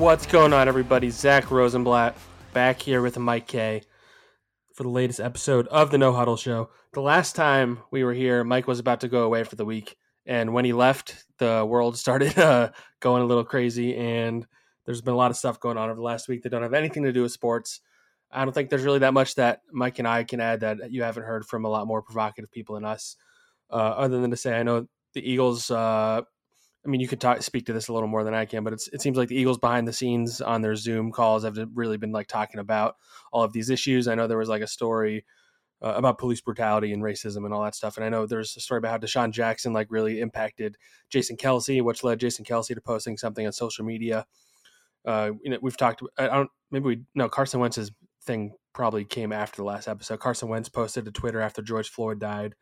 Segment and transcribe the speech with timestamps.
[0.00, 1.10] What's going on, everybody?
[1.10, 2.16] Zack Rosenblatt
[2.54, 3.82] back here with Mike Kaye
[4.72, 6.70] for the latest episode of the No Huddle Show.
[6.94, 9.98] The last time we were here, Mike was about to go away for the week,
[10.24, 12.70] and when he left, the world started uh,
[13.00, 14.46] going a little crazy, and
[14.86, 16.72] there's been a lot of stuff going on over the last week that don't have
[16.72, 17.80] anything to do with sports.
[18.32, 21.02] I don't think there's really that much that Mike and I can add that you
[21.02, 23.16] haven't heard from a lot more provocative people than us.
[23.68, 26.22] Uh, other than to say, I know the Eagles uh,
[26.84, 28.72] I mean, you could talk, speak to this a little more than I can, but
[28.72, 32.12] it seems like the Eagles behind the scenes on their Zoom calls have really been
[32.12, 32.96] like talking about
[33.32, 34.08] all of these issues.
[34.08, 35.26] I know there was like a story
[35.82, 38.60] uh, about police brutality and racism and all that stuff, and I know there's a
[38.60, 40.76] story about how DeSean Jackson like really impacted
[41.10, 44.26] Jason Kelce, which led Jason Kelce to posting something on social media.
[45.04, 46.02] Uh, you know, we've talked.
[46.18, 46.50] I don't.
[46.70, 47.90] Maybe we no Carson Wentz's
[48.22, 50.20] thing probably came after the last episode.
[50.20, 52.54] Carson Wentz posted to Twitter after George Floyd died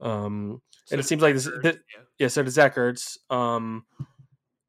[0.00, 1.72] um, so and it seems like this, Ertz, yeah.
[2.18, 2.28] yeah.
[2.28, 3.18] So does Zach Ertz.
[3.30, 3.84] Um,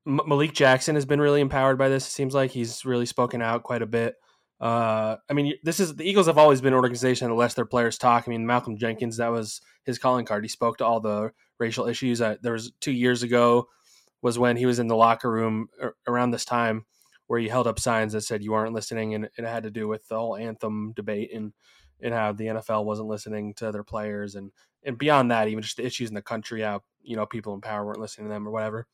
[0.06, 2.08] M- Malik Jackson has been really empowered by this.
[2.08, 4.16] It seems like he's really spoken out quite a bit.
[4.60, 7.66] Uh, I mean, this is the Eagles have always been an organization that lets their
[7.66, 8.26] players talk.
[8.28, 10.44] I mean, Malcolm Jenkins, that was his calling card.
[10.44, 12.22] He spoke to all the racial issues.
[12.22, 13.68] Uh, there was two years ago
[14.22, 15.70] was when he was in the locker room
[16.06, 16.86] around this time
[17.28, 19.88] where he held up signs that said you aren't listening, and it had to do
[19.88, 21.54] with the whole anthem debate and
[22.02, 24.52] and how the NFL wasn't listening to their players and
[24.84, 27.62] and beyond that, even just the issues in the country, how you know people in
[27.62, 28.88] power weren't listening to them or whatever.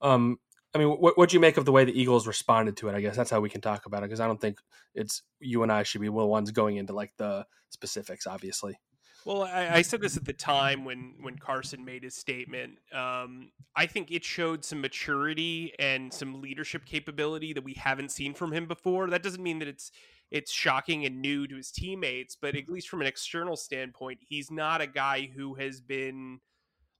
[0.00, 0.38] Um,
[0.74, 2.94] I mean, what what do you make of the way the Eagles responded to it?
[2.94, 4.58] I guess that's how we can talk about it because I don't think
[4.94, 8.78] it's you and I should be the ones going into like the specifics, obviously.
[9.24, 12.78] Well, I, I, said this at the time when when Carson made his statement.
[12.92, 18.32] Um, I think it showed some maturity and some leadership capability that we haven't seen
[18.32, 19.08] from him before.
[19.08, 19.92] That doesn't mean that it's
[20.30, 24.50] it's shocking and new to his teammates, but at least from an external standpoint, he's
[24.50, 26.40] not a guy who has been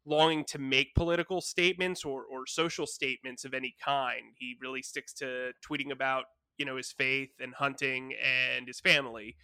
[0.04, 4.34] longing to make political statements or, or social statements of any kind.
[4.36, 6.24] He really sticks to tweeting about,
[6.58, 9.36] you know, his faith and hunting and his family.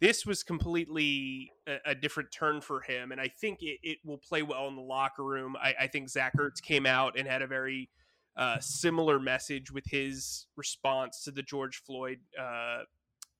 [0.00, 4.18] This was completely a, a different turn for him, and I think it, it, will
[4.18, 5.56] play well in the locker room.
[5.60, 7.90] I, I think Zach Ertz came out and had a very
[8.36, 12.82] uh, similar message with his response to the George Floyd uh,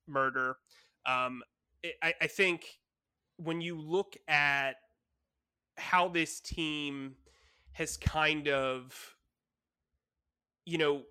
[0.09, 0.57] murder.
[1.05, 1.41] Um,
[2.03, 2.65] I, I think
[3.37, 4.73] when you look at
[5.77, 7.15] how this team
[7.73, 9.15] has kind of,
[10.65, 11.03] you know,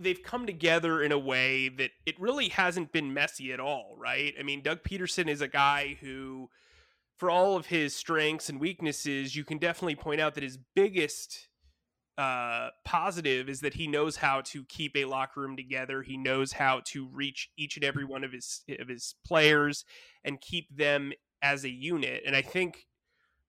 [0.00, 4.34] they've come together in a way that it really hasn't been messy at all, right?
[4.38, 6.48] I mean, Doug Pederson is a guy who,
[7.18, 11.48] for all of his strengths and weaknesses, you can definitely point out that his biggest
[12.18, 16.02] uh, positive is that he knows how to keep a locker room together.
[16.02, 19.84] He knows how to reach each and every one of his of his players
[20.24, 21.12] and keep them
[21.42, 22.22] as a unit.
[22.26, 22.86] And I think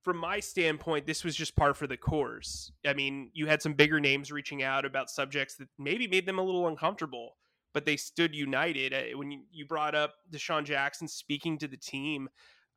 [0.03, 2.72] from my standpoint, this was just par for the course.
[2.85, 6.39] I mean, you had some bigger names reaching out about subjects that maybe made them
[6.39, 7.38] a little uncomfortable,
[7.73, 8.94] but they stood united.
[8.94, 12.29] Uh, when you brought up DeSean Jackson speaking to the team,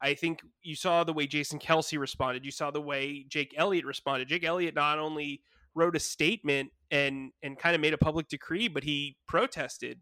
[0.02, 2.44] I think you saw the way Jason Kelce responded.
[2.44, 4.28] You saw the way Jake Elliott responded.
[4.28, 5.42] Jake Elliott not only
[5.75, 10.00] wrote a statement and and kind of made a public decree, but he protested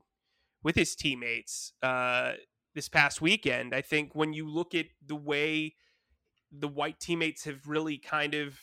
[0.62, 2.32] with his teammates uh,
[2.74, 3.74] this past weekend.
[3.74, 5.74] I think when you look at the way
[6.50, 8.58] the white teammates have really kind of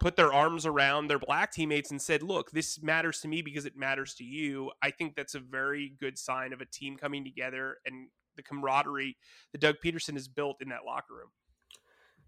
[0.00, 3.66] put their arms around their black teammates and said, "Look, this matters to me because
[3.66, 7.24] it matters to you." I think that's a very good sign of a team coming
[7.24, 9.16] together and the camaraderie
[9.52, 11.30] that Doug Pederson has built in that locker room.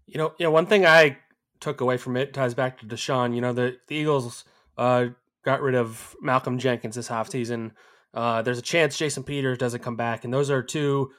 [0.05, 1.17] You know, yeah, one thing I
[1.59, 3.35] took away from it ties back to DeSean.
[3.35, 4.45] You know, the, the Eagles
[4.77, 5.07] uh,
[5.43, 7.71] got rid of Malcolm Jenkins this offseason.
[8.13, 10.23] Uh, there's a chance Jason Peters doesn't come back.
[10.23, 11.11] And those are two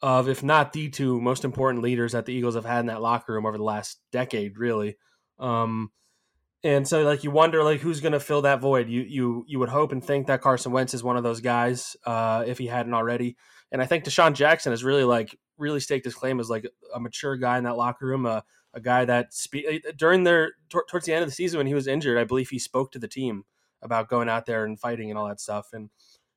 [0.00, 3.02] of, if not the two most important leaders that the Eagles have had in that
[3.02, 4.96] locker room over the last decade, really.
[5.38, 5.90] Um,
[6.62, 8.88] and so, like, you wonder, like, who's going to fill that void?
[8.88, 11.96] You you you would hope and think that Carson Wentz is one of those guys,
[12.04, 13.36] uh, if he hadn't already.
[13.70, 17.00] And I think DeSean Jackson has really, like, really staked his claim as like a
[17.00, 18.40] mature guy in that locker room, uh,
[18.74, 21.66] a guy that spe- uh, during their t- towards the end of the season when
[21.66, 23.44] he was injured, I believe he spoke to the team
[23.82, 25.68] about going out there and fighting and all that stuff.
[25.72, 25.90] And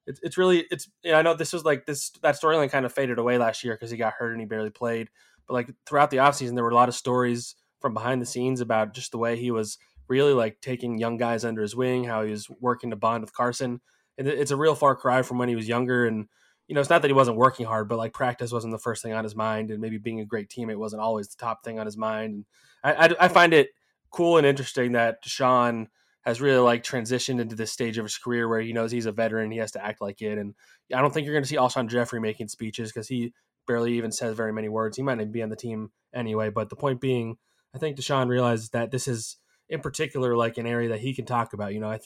[0.08, 2.86] it's it's really it's you know, I know this was like this that storyline kind
[2.86, 5.10] of faded away last year because he got hurt and he barely played.
[5.48, 8.62] But like throughout the offseason, there were a lot of stories from behind the scenes
[8.62, 9.78] about just the way he was
[10.08, 13.34] really like taking young guys under his wing, how he was working to bond with
[13.34, 13.82] Carson.
[14.18, 16.28] And it's a real far cry from when he was younger and
[16.72, 19.04] you know, it's not that he wasn't working hard, but like practice wasn't the first
[19.04, 21.78] thing on his mind, and maybe being a great teammate wasn't always the top thing
[21.80, 22.34] on his mind.
[22.34, 22.46] And
[22.82, 23.72] I, I, I find it
[24.10, 25.90] cool and interesting that Sean
[26.22, 29.12] has really like transitioned into this stage of his career where he knows he's a
[29.12, 30.38] veteran, he has to act like it.
[30.38, 30.56] And
[30.96, 33.34] I don't think you're going to see Alshon Jeffery making speeches because he
[33.68, 34.96] barely even says very many words.
[34.96, 36.52] He might not be on the team anyway.
[36.52, 37.36] But the point being,
[37.76, 39.36] I think DeSean realizes that this is
[39.68, 41.74] in particular like an area that he can talk about.
[41.74, 42.00] You know, I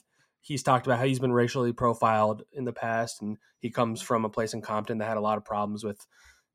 [0.46, 4.26] he's talked about how he's been racially profiled in the past, and he comes from
[4.26, 6.06] a place in Compton that had a lot of problems with,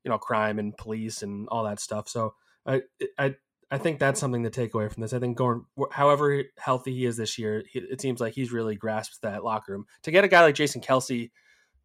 [0.05, 2.07] you know, crime and police and all that stuff.
[2.07, 2.33] So
[2.65, 2.83] I
[3.19, 3.35] I
[3.69, 5.11] I think that's something to take away from this.
[5.11, 9.21] I think going, however healthy he is this year, it seems like he's really grasped
[9.23, 9.85] that locker room.
[10.03, 11.29] To get a guy like Jason Kelce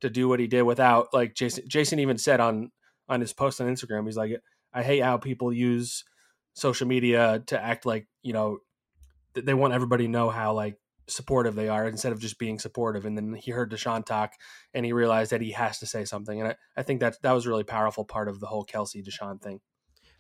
[0.00, 2.70] to do what he did without like Jason, Jason even said on
[3.09, 4.41] on his post on Instagram, he's like,
[4.73, 6.05] I hate how people use
[6.55, 8.59] social media to act like you know
[9.35, 13.05] they want everybody to know how like supportive they are instead of just being supportive.
[13.05, 14.32] And then he heard DeSean talk
[14.75, 16.41] and he realized that he has to say something.
[16.41, 19.05] And I, I think that that was a really powerful part of the whole Kelce
[19.05, 19.61] DeSean thing.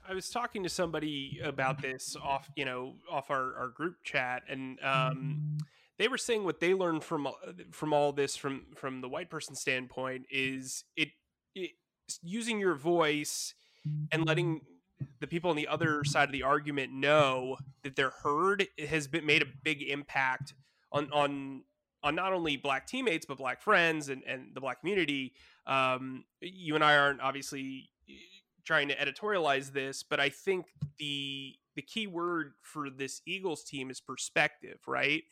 [0.08, 4.44] I was talking to somebody about this off, you know, off our, our group chat,
[4.48, 5.58] and um,
[5.98, 7.28] they were saying what they learned from
[7.72, 11.08] from all this from from the white person standpoint is it,
[11.54, 11.72] it
[12.22, 13.54] using your voice
[14.12, 14.60] and letting
[15.20, 19.26] the people on the other side of the argument know that they're heard has been
[19.26, 20.54] made a big impact
[20.96, 21.62] on on
[22.02, 25.32] on not only black teammates but black friends and, and the black community.
[25.66, 28.12] Um, you and I aren't obviously eh,
[28.64, 30.66] trying to editorialize this, but I think
[30.98, 35.22] the the key word for this Eagles team is perspective, right?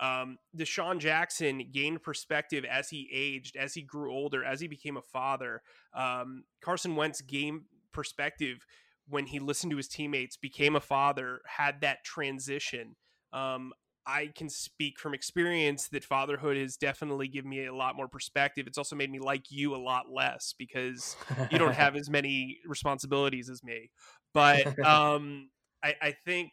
[0.00, 4.96] Um, DeSean Jackson gained perspective as he aged, as he grew older, as he became
[4.96, 5.62] a father.
[5.94, 8.66] Um, Carson Wentz gained perspective
[9.08, 12.96] when he listened to his teammates, became a father, had that transition.
[13.32, 13.72] Um,
[14.06, 18.66] I can speak from experience that fatherhood has definitely given me a lot more perspective.
[18.66, 21.16] It's also made me like you a lot less because
[21.50, 23.90] you don't have as many responsibilities as me.
[24.34, 25.50] But um,
[25.82, 26.52] I, I, think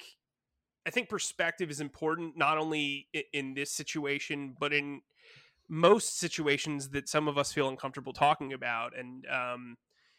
[0.85, 5.01] I think perspective is important not only in, in this situation but in
[5.69, 8.97] most situations that some of us feel uncomfortable talking about.
[8.97, 9.77] And um,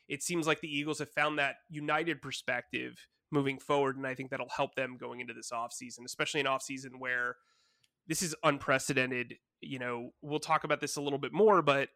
[0.08, 2.96] it seems like the Eagles have found that united perspective
[3.30, 3.96] moving forward.
[3.96, 7.36] And I think that'll help them going into this offseason, especially an offseason where
[8.06, 9.34] this is unprecedented.
[9.60, 11.88] You know, we'll talk about this a little bit more, but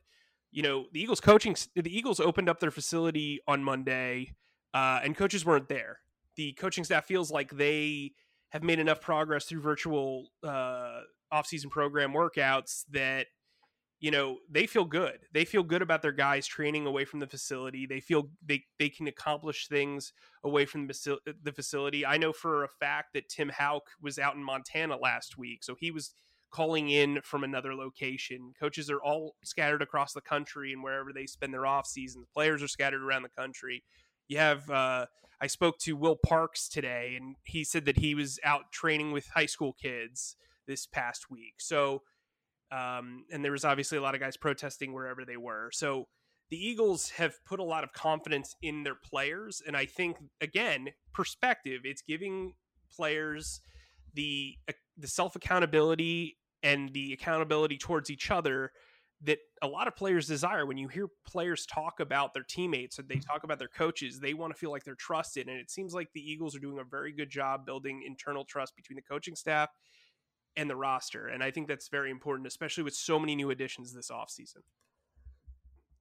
[0.50, 4.36] you know, the Eagles coaching, the Eagles opened up their facility on Monday,
[4.72, 5.98] uh, and coaches weren't there.
[6.36, 8.12] The coaching staff feels like they
[8.50, 11.00] have made enough progress through virtual uh,
[11.32, 13.26] offseason program workouts that
[14.04, 15.20] you know they feel good.
[15.32, 17.86] They feel good about their guys training away from the facility.
[17.86, 20.12] They feel they they can accomplish things
[20.44, 22.04] away from the facility.
[22.04, 25.74] I know for a fact that tim hauck was out in montana last week so
[25.74, 26.14] he was
[26.50, 28.52] calling in from another location.
[28.60, 32.62] Coaches are all scattered across the country and wherever they spend their off seasons players
[32.62, 33.84] are scattered around the country.
[34.28, 35.06] You have uh,
[35.40, 39.28] i spoke to will parks today and he said that he was out training with
[39.28, 40.36] high school kids
[40.66, 41.54] this past week.
[41.58, 42.02] So
[42.74, 45.70] um, and there was obviously a lot of guys protesting wherever they were.
[45.72, 46.08] So
[46.50, 50.88] the Eagles have put a lot of confidence in their players, and I think again,
[51.12, 51.82] perspective.
[51.84, 52.54] It's giving
[52.94, 53.60] players
[54.12, 54.56] the
[54.96, 58.72] the self accountability and the accountability towards each other
[59.22, 60.66] that a lot of players desire.
[60.66, 64.34] When you hear players talk about their teammates or they talk about their coaches, they
[64.34, 65.48] want to feel like they're trusted.
[65.48, 68.74] And it seems like the Eagles are doing a very good job building internal trust
[68.76, 69.70] between the coaching staff
[70.56, 71.26] and the roster.
[71.26, 74.62] And I think that's very important, especially with so many new additions this offseason.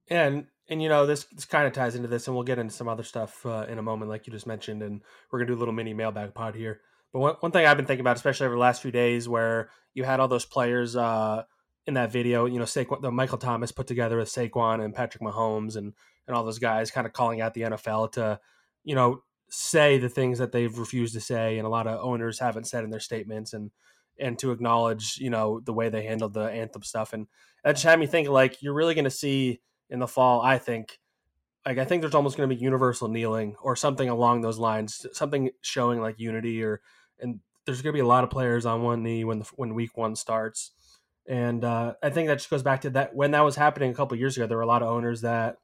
[0.10, 2.74] And and you know this this kind of ties into this, and we'll get into
[2.74, 5.02] some other stuff uh, in a moment, like you just mentioned, and
[5.32, 6.82] we're gonna do a little mini mailbag pod here.
[7.14, 9.70] But one, one thing I've been thinking about, especially over the last few days, where
[9.94, 11.44] you had all those players uh,
[11.86, 15.22] in that video, you know, Saquon, the Michael Thomas put together with Saquon and Patrick
[15.24, 15.94] Mahomes and
[16.28, 18.40] and all those guys, kind of calling out the NFL to,
[18.84, 22.40] you know, say the things that they've refused to say, and a lot of owners
[22.40, 23.72] haven't said in their statements, and
[24.20, 27.14] and to acknowledge, you know, the way they handled the anthem stuff.
[27.14, 27.28] And
[27.64, 30.58] that just had me think like you're really going to see in the fall, I
[30.58, 31.00] think,
[31.66, 35.06] like I think there's almost going to be universal kneeling or something along those lines,
[35.14, 36.82] something showing like unity or
[37.20, 39.74] and there's going to be a lot of players on one knee when the, when
[39.74, 40.72] week 1 starts.
[41.26, 43.94] And uh, I think that just goes back to that when that was happening a
[43.94, 45.56] couple years ago, there were a lot of owners that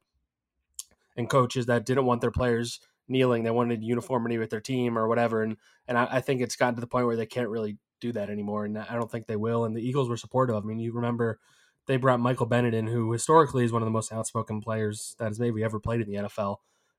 [1.18, 2.80] and coaches that didn't want their players
[3.10, 3.44] kneeling.
[3.44, 5.44] They wanted uniformity with their team or whatever.
[5.44, 8.12] And and I, I think it's gotten to the point where they can't really do
[8.14, 9.66] that anymore, and I don't think they will.
[9.66, 10.56] And the Eagles were supportive.
[10.56, 11.40] I mean, you remember
[11.88, 15.28] they brought Michael Bennett in, who historically is one of the most outspoken players that
[15.28, 16.58] has maybe ever played in the NFL,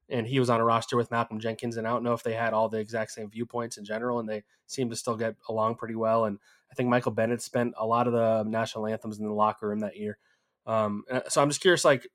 [0.09, 1.77] and he was on a roster with Malcolm Jenkins.
[1.77, 4.29] And I don't know if they had all the exact same viewpoints in general, and
[4.29, 6.25] they seemed to still get along pretty well.
[6.25, 6.39] And
[6.71, 9.81] I think Michael Bennett spent a lot of the national anthems in the locker room
[9.81, 10.19] that year.
[10.67, 12.07] Um, so I'm just curious, like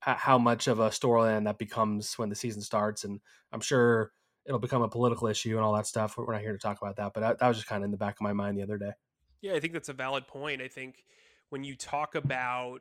[0.00, 3.20] how much of a storyline that becomes when the season starts, and
[3.52, 4.12] I'm sure
[4.46, 6.16] it'll become a political issue and all that stuff.
[6.16, 7.90] We're not here to talk about that, but that, that was just kind of in
[7.90, 8.92] the back of my mind the other day.
[9.40, 10.62] Yeah, I think that's a valid point.
[10.62, 11.04] I think
[11.50, 12.80] when you talk about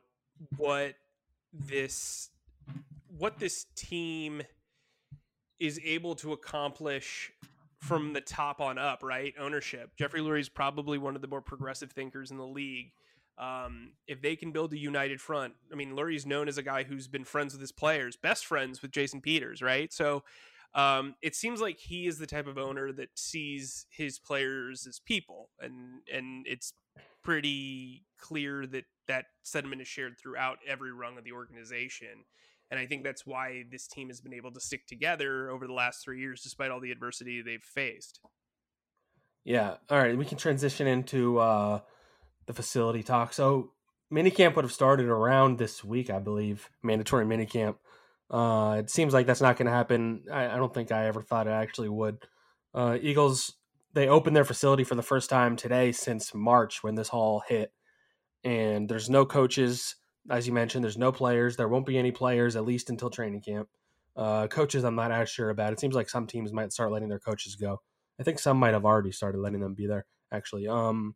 [0.58, 0.96] what
[1.51, 2.29] this
[3.17, 4.41] what this team
[5.60, 7.32] is able to accomplish
[7.79, 9.34] from the top on up, right?
[9.39, 9.91] Ownership.
[9.98, 12.91] Jeffrey Lurie is probably one of the more progressive thinkers in the league.
[13.38, 16.84] Um, if they can build a united front, I mean, Lurie's known as a guy
[16.84, 19.91] who's been friends with his players, best friends with Jason Peters, right?
[19.91, 20.24] So
[20.75, 25.00] um, it seems like he is the type of owner that sees his players as
[25.00, 26.74] people, and and it's
[27.24, 32.25] pretty clear that that sentiment is shared throughout every rung of the organization.
[32.72, 35.74] And I think that's why this team has been able to stick together over the
[35.74, 38.20] last three years, despite all the adversity they've faced.
[39.44, 39.75] Yeah.
[39.89, 40.18] All right.
[40.18, 41.82] We can transition into uh,
[42.46, 43.34] the facility talk.
[43.34, 43.72] So
[44.12, 47.75] minicamp would have started around this week, I believe, mandatory minicamp.
[48.30, 50.24] Uh, it seems like that's not going to happen.
[50.32, 52.18] I, I, don't think I ever thought it actually would.
[52.74, 53.53] Uh, Eagles
[53.94, 57.72] they opened their facility for the first time today since March when this all hit,
[58.44, 59.96] and there's no coaches,
[60.30, 60.84] as you mentioned.
[60.84, 61.56] There's no players.
[61.56, 63.70] There won't be any players at least until training camp.
[64.15, 65.74] Uh, coaches, I'm not as sure about.
[65.74, 67.82] It seems like some teams might start letting their coaches go.
[68.20, 70.06] I think some might have already started letting them be there.
[70.32, 71.15] Actually, um,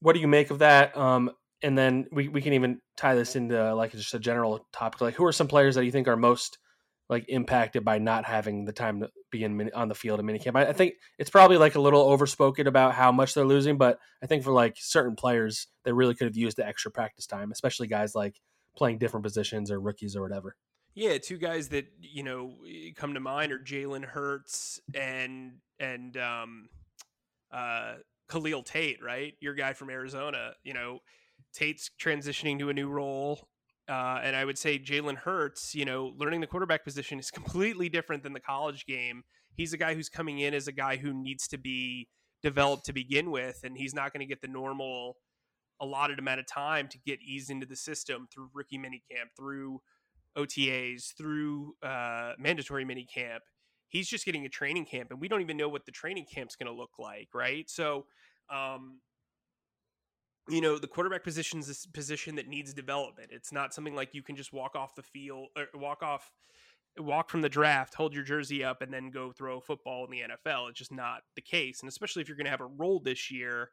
[0.00, 0.96] what do you make of that?
[0.96, 1.30] Um,
[1.64, 5.00] and then we, we can even tie this into like just a general topic.
[5.00, 6.58] Like, who are some players that you think are most
[7.08, 10.56] like impacted by not having the time to be in on the field in minicamp?
[10.56, 13.98] I, I think it's probably like a little overspoken about how much they're losing, but
[14.22, 17.50] I think for like certain players, they really could have used the extra practice time,
[17.50, 18.38] especially guys like
[18.76, 20.56] playing different positions or rookies or whatever.
[20.94, 22.56] Yeah, two guys that you know
[22.94, 26.68] come to mind are Jalen Hurts and and um,
[27.50, 27.94] uh,
[28.28, 29.34] Khalil Tate, right?
[29.40, 30.52] Your guy from Arizona.
[30.62, 31.00] You know,
[31.54, 33.48] Tate's transitioning to a new role.
[33.88, 37.88] Uh, and I would say Jalen Hurts, you know, learning the quarterback position is completely
[37.88, 39.24] different than the college game.
[39.54, 42.08] He's a guy who's coming in as a guy who needs to be
[42.42, 45.16] developed to begin with, and he's not going to get the normal
[45.80, 49.80] allotted amount of time to get eased into the system through rookie minicamp, through
[50.36, 53.40] OTAs, through uh, mandatory minicamp.
[53.88, 56.56] He's just getting a training camp, and we don't even know what the training camp's
[56.56, 57.68] going to look like, right?
[57.70, 58.06] So,
[58.50, 59.00] um,
[60.48, 63.30] you know the quarterback position is a position that needs development.
[63.32, 66.30] It's not something like you can just walk off the field or walk off
[66.96, 70.12] walk from the draft hold your jersey up and then go throw a football in
[70.12, 71.80] the nfl it's just not the case.
[71.80, 73.70] And especially if you're going to have a role this year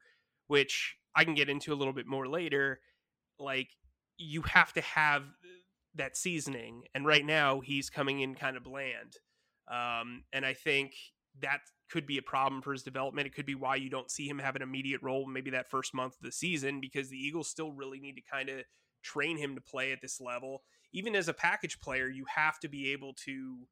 [0.47, 2.79] which i can get into a little bit more later
[3.37, 3.69] like
[4.17, 5.23] you have to have
[5.95, 6.83] that seasoning.
[6.95, 9.17] And right now he's coming in kind of bland.
[9.69, 10.93] Um, and i think
[11.41, 11.59] that
[11.91, 13.27] could be a problem for his development.
[13.27, 15.93] It could be why you don't see him have an immediate role maybe that first
[15.93, 18.63] month of the season because the Eagles still really need to kind of
[19.03, 20.63] train him to play at this level.
[20.93, 23.67] Even as a package player, you have to be able to,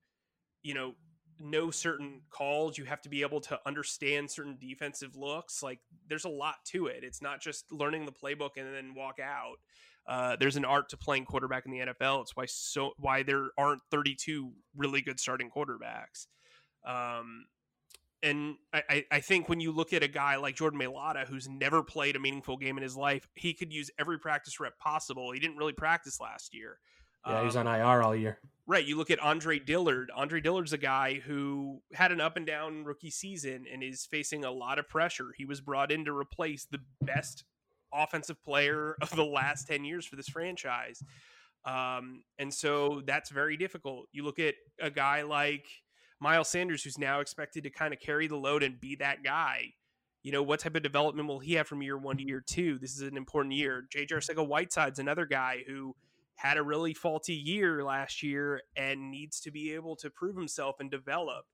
[0.63, 0.95] you know,
[1.39, 2.77] know certain calls.
[2.77, 5.63] You have to be able to understand certain defensive looks.
[5.63, 7.03] Like there's a lot to it.
[7.03, 9.55] It's not just learning the playbook and then walk out.
[10.07, 12.21] Uh, there's an art to playing quarterback in the NFL.
[12.21, 16.27] It's why so why there aren't 32 really good starting quarterbacks.
[16.85, 17.45] Um,
[18.21, 21.83] and I, I think when you look at a guy like Jordan Mailata, who's never
[21.83, 25.31] played a meaningful game in his life, he could use every practice rep possible.
[25.31, 26.79] He didn't really practice last year.
[27.25, 28.39] Yeah, um, he was on IR all year.
[28.67, 28.85] Right.
[28.85, 30.11] You look at Andre Dillard.
[30.15, 34.45] Andre Dillard's a guy who had an up and down rookie season and is facing
[34.45, 35.33] a lot of pressure.
[35.35, 37.45] He was brought in to replace the best
[37.93, 41.01] offensive player of the last 10 years for this franchise.
[41.65, 44.07] Um, and so that's very difficult.
[44.11, 45.65] You look at a guy like
[46.19, 49.73] Miles Sanders, who's now expected to kind of carry the load and be that guy.
[50.21, 52.77] You know, what type of development will he have from year one to year two?
[52.79, 53.87] This is an important year.
[53.95, 54.17] JJ mm-hmm.
[54.17, 55.95] Arcega Whiteside's another guy who
[56.35, 60.77] had a really faulty year last year and needs to be able to prove himself
[60.79, 61.45] and develop.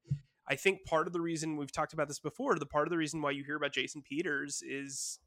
[0.47, 2.97] I think part of the reason we've talked about this before, the part of the
[2.97, 5.19] reason why you hear about Jason Peters is,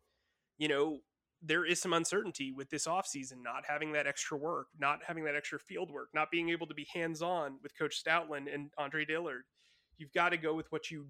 [0.59, 1.01] you know,
[1.43, 5.37] there is some uncertainty with this offseason, not having that extra work, not having that
[5.37, 9.05] extra field work, not being able to be hands on with Coach Stoutland and Andre
[9.05, 9.43] Dillard.
[9.99, 11.07] You've got to go with what you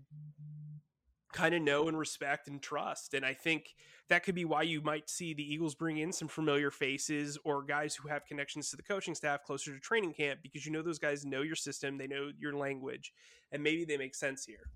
[1.32, 3.14] kind of know and respect and trust.
[3.14, 3.74] And I think
[4.08, 7.62] that could be why you might see the Eagles bring in some familiar faces or
[7.62, 10.82] guys who have connections to the coaching staff closer to training camp because you know
[10.82, 13.12] those guys know your system, they know your language,
[13.52, 14.70] and maybe they make sense here.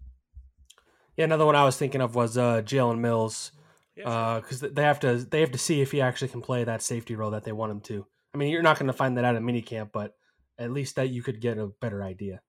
[1.17, 3.53] Yeah, another one I was thinking of was uh, Jalen Mills
[3.95, 6.83] because uh, they have to they have to see if he actually can play that
[6.83, 8.07] safety role that they want him to.
[8.35, 10.15] I mean, you're not going to find that out at minicamp, but
[10.59, 12.41] at least that you could get a better idea.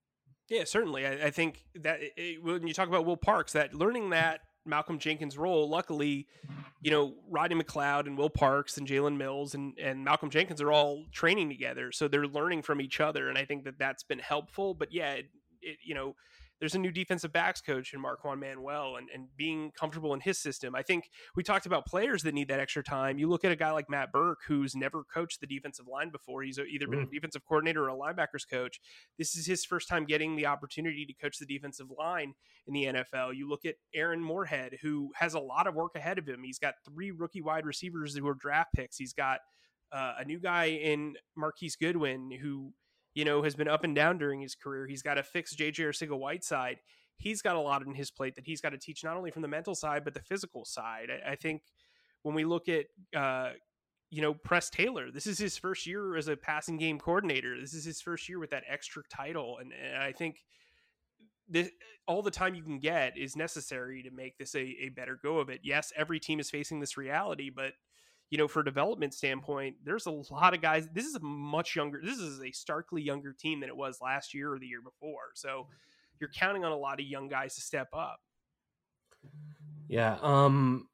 [0.50, 1.06] Yeah, certainly.
[1.06, 5.00] I, I think that it, when you talk about Will Parks, that learning that Malcolm
[5.00, 6.28] Jenkins role, luckily,
[6.82, 10.72] you know, Rodney McLeod and Will Parks and Jalen Mills and, and Malcolm Jenkins are
[10.72, 11.92] all training together.
[11.92, 13.30] So they're learning from each other.
[13.30, 14.74] And I think that that's been helpful.
[14.74, 15.26] But yeah, it,
[15.62, 16.16] it, you know,
[16.64, 20.40] there's a new defensive backs coach in Marquand Manuel and, and being comfortable in his
[20.40, 20.76] system.
[20.76, 23.18] I think we talked about players that need that extra time.
[23.18, 26.42] You look at a guy like Matt Burke, who's never coached the defensive line before.
[26.42, 27.10] He's either been mm.
[27.10, 28.80] a defensive coordinator or a linebackers coach.
[29.20, 32.34] This is his first time getting the opportunity to coach the defensive line
[32.66, 33.36] in the NFL.
[33.36, 36.44] You look at Aaron Moorhead, who has a lot of work ahead of him.
[36.46, 38.96] He's got three rookie wide receivers who are draft picks.
[38.96, 39.40] He's got
[39.92, 42.72] uh, a new guy in Marquise Goodwin who
[43.14, 44.88] you know, has been up and down during his career.
[44.88, 46.78] He's got to fix JJ Arcega Whiteside.
[47.18, 49.44] He's got a lot on his plate that he's got to teach not only from
[49.44, 51.10] the mental side but the physical side.
[51.10, 51.62] I, I think
[52.24, 53.52] when we look at uh,
[54.10, 57.60] you know Press Taylor, this is his first year as a passing game coordinator.
[57.60, 60.44] This is his first year with that extra title, and, and I think
[61.48, 61.70] this,
[62.08, 65.40] all the time you can get is necessary to make this a, a better go
[65.40, 65.62] of it.
[65.64, 67.74] Yes, every team is facing this reality, but
[68.30, 70.88] you know, for development standpoint, there's a lot of guys.
[70.94, 72.02] This is a much younger.
[72.04, 75.32] This is a starkly younger team than it was last year or the year before.
[75.36, 75.68] So
[76.20, 78.20] you're counting on a lot of young guys to step up.
[79.88, 80.18] Yeah.
[80.22, 80.88] Um.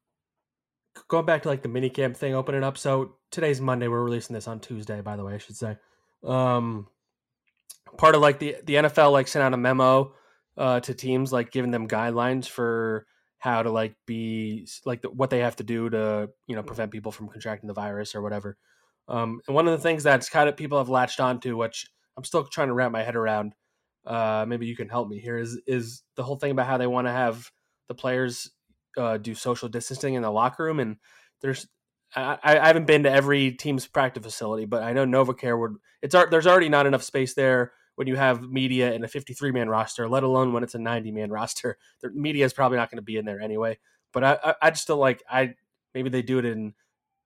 [1.08, 2.76] Going back to like the minicamp thing, opening up.
[2.76, 3.88] So today's Monday.
[3.88, 5.34] We're releasing this on Tuesday, by the way.
[5.34, 5.76] I should say.
[6.24, 6.88] Um.
[7.96, 10.14] Part of like the the NFL like sent out a memo
[10.56, 13.06] uh, to teams like giving them guidelines for
[13.40, 16.92] how to like be like the, what they have to do to you know prevent
[16.92, 18.56] people from contracting the virus or whatever.
[19.08, 22.24] Um, and one of the things that's kind of people have latched onto, which I'm
[22.24, 23.54] still trying to wrap my head around.
[24.06, 25.36] Uh, maybe you can help me here.
[25.38, 27.50] Is is the whole thing about how they want to have
[27.88, 28.50] the players
[28.96, 30.78] uh, do social distancing in the locker room?
[30.78, 30.96] And
[31.40, 31.66] there's
[32.14, 35.76] I, I haven't been to every team's practice facility, but I know NovaCare would.
[36.02, 39.68] It's there's already not enough space there when you have media in a 53 man
[39.68, 41.76] roster, let alone when it's a 90 man roster.
[42.00, 43.78] The media is probably not going to be in there anyway.
[44.14, 45.52] But I, I, I just still like I
[45.94, 46.72] maybe they do it in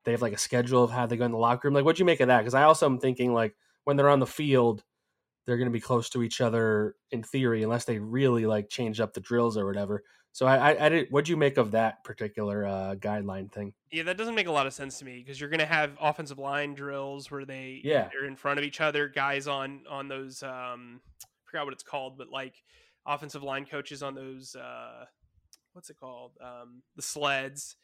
[0.04, 1.76] they have like a schedule of how they go in the locker room.
[1.76, 2.38] Like, what'd you make of that?
[2.38, 3.54] Because I also am thinking like
[3.84, 4.82] when they're on the field,
[5.46, 8.98] they're going to be close to each other in theory, unless they really like change
[8.98, 10.02] up the drills or whatever.
[10.34, 11.12] So I, I, I did.
[11.12, 13.72] What'd you make of that particular uh, guideline thing?
[13.92, 15.92] Yeah, that doesn't make a lot of sense to me because you're going to have
[16.00, 20.08] offensive line drills where they yeah are in front of each other, guys on on
[20.08, 22.56] those um, I forgot what it's called, but like
[23.06, 25.04] offensive line coaches on those uh,
[25.72, 27.76] what's it called um, the sleds.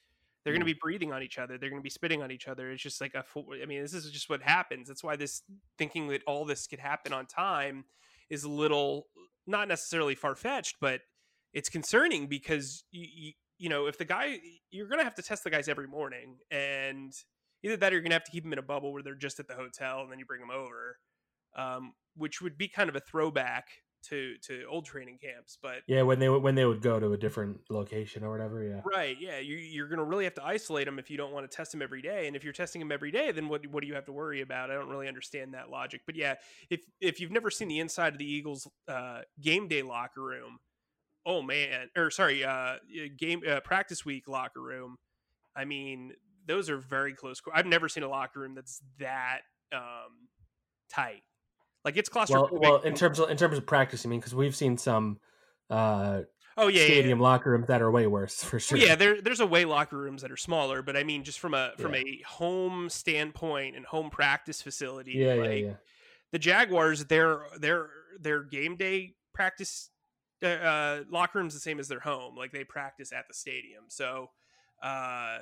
[0.43, 0.75] They're going to mm.
[0.75, 1.57] be breathing on each other.
[1.57, 2.73] They're going to be spitting on each other.
[2.73, 3.25] It's just like a.
[3.63, 4.89] I mean, this is just what happens.
[4.89, 5.43] That's why this
[5.79, 7.85] thinking that all this could happen on time
[8.29, 9.07] is a little
[9.47, 11.03] not necessarily far fetched, but
[11.53, 14.39] it's concerning because you, you, you know if the guy
[14.71, 17.13] you're gonna have to test the guys every morning and
[17.63, 19.39] either that or you're gonna have to keep them in a bubble where they're just
[19.41, 20.99] at the hotel and then you bring them over
[21.57, 23.69] um, which would be kind of a throwback
[24.03, 27.19] to to old training camps but yeah when they when they would go to a
[27.19, 28.81] different location or whatever yeah.
[28.83, 31.55] Right yeah you, you're gonna really have to isolate them if you don't want to
[31.55, 33.87] test them every day and if you're testing them every day then what, what do
[33.87, 34.71] you have to worry about?
[34.71, 36.37] I don't really understand that logic but yeah
[36.71, 40.61] if if you've never seen the inside of the eagles uh, game day locker room
[41.27, 42.77] oh man, or sorry, uh,
[43.17, 44.97] game uh, practice week locker room.
[45.55, 46.13] I mean,
[46.47, 47.41] those are very close.
[47.53, 49.41] I've never seen a locker room that's that
[49.73, 50.29] um,
[50.91, 51.23] tight.
[51.85, 52.53] Like it's claustrophobic.
[52.53, 55.19] Well, well, in terms of in terms of practice, I mean, because we've seen some.
[55.69, 56.23] Uh,
[56.57, 57.25] oh yeah, stadium yeah.
[57.25, 58.77] locker rooms that are way worse for sure.
[58.77, 61.55] Well, yeah, there, there's away locker rooms that are smaller, but I mean, just from
[61.55, 62.01] a from yeah.
[62.01, 65.73] a home standpoint and home practice facility, yeah, like, yeah, yeah.
[66.33, 69.91] The Jaguars, their their their game day practice
[70.43, 72.37] uh, uh, locker room's the same as their home.
[72.37, 73.85] Like they practice at the stadium.
[73.89, 74.31] So
[74.83, 75.39] uh,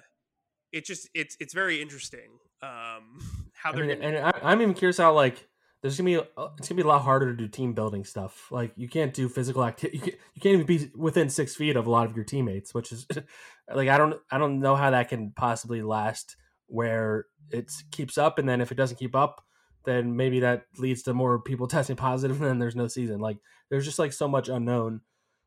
[0.72, 3.20] it just it's it's very interesting um,
[3.52, 3.84] how they're.
[3.84, 5.48] I mean, and I, am even curious how like
[5.82, 8.50] there's gonna be uh, it's gonna be a lot harder to do team building stuff.
[8.50, 9.98] Like you can't do physical activity.
[9.98, 12.74] You, can, you can't even be within six feet of a lot of your teammates,
[12.74, 13.06] which is
[13.74, 18.38] like I don't I don't know how that can possibly last where it keeps up,
[18.38, 19.44] and then if it doesn't keep up,
[19.84, 23.20] then maybe that leads to more people testing positive and then there's no season.
[23.20, 23.38] Like
[23.70, 25.00] there's just like so much unknown,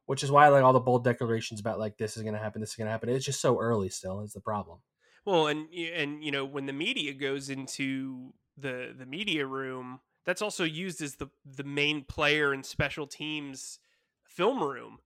[0.06, 2.62] which is why like all the bold declarations about like this is going to happen,
[2.62, 3.10] this is going to happen.
[3.10, 4.80] It's just so early still is the problem.
[5.26, 10.42] Well, and and you know when the media goes into the the media room, that's
[10.42, 13.80] also used as the the main player in special teams
[14.26, 14.98] film room.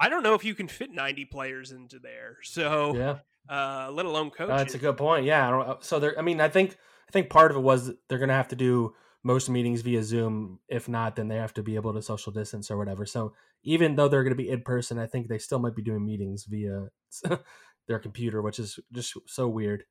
[0.00, 2.38] I don't know if you can fit 90 players into there.
[2.42, 3.18] So, yeah.
[3.48, 4.52] Uh, let alone coaches.
[4.52, 5.24] Uh, that's a good point.
[5.24, 5.48] Yeah.
[5.48, 6.76] I don't, so there, I mean, I think
[7.08, 8.94] I think part of it was they're going to have to do
[9.24, 10.60] most meetings via Zoom.
[10.68, 13.06] If not, then they have to be able to social distance or whatever.
[13.06, 15.82] So even though they're going to be in person, I think they still might be
[15.82, 16.88] doing meetings via
[17.88, 19.84] their computer, which is just so weird.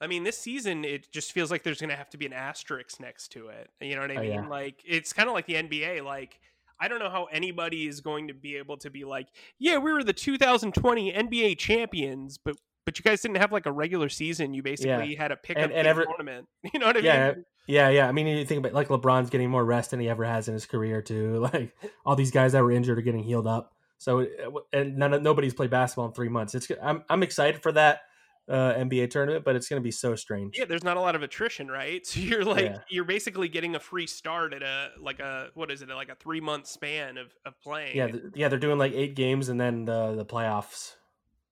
[0.00, 2.32] I mean, this season it just feels like there's going to have to be an
[2.32, 3.70] asterisk next to it.
[3.80, 4.30] You know what I oh, mean?
[4.32, 4.48] Oh, yeah.
[4.48, 6.04] Like it's kind of like the NBA.
[6.04, 6.40] Like
[6.80, 9.92] I don't know how anybody is going to be able to be like, yeah, we
[9.92, 14.54] were the 2020 NBA champions, but but you guys didn't have like a regular season.
[14.54, 15.22] You basically yeah.
[15.22, 16.46] had a pick and, and every, tournament.
[16.72, 17.44] You know what I yeah, mean?
[17.66, 18.08] Yeah, yeah.
[18.08, 20.54] I mean, you think about like LeBron's getting more rest than he ever has in
[20.54, 21.48] his career too.
[21.54, 23.72] Like all these guys that were injured are getting healed up.
[23.98, 24.26] So
[24.72, 26.54] and none nobody's played basketball in three months.
[26.54, 28.00] It's I'm I'm excited for that
[28.48, 30.58] uh, NBA tournament, but it's going to be so strange.
[30.58, 32.04] Yeah, there's not a lot of attrition, right?
[32.14, 32.78] So you're like yeah.
[32.90, 36.14] you're basically getting a free start at a like a what is it like a
[36.14, 37.96] three month span of, of playing.
[37.96, 40.94] Yeah, yeah, they're doing like eight games and then the the playoffs.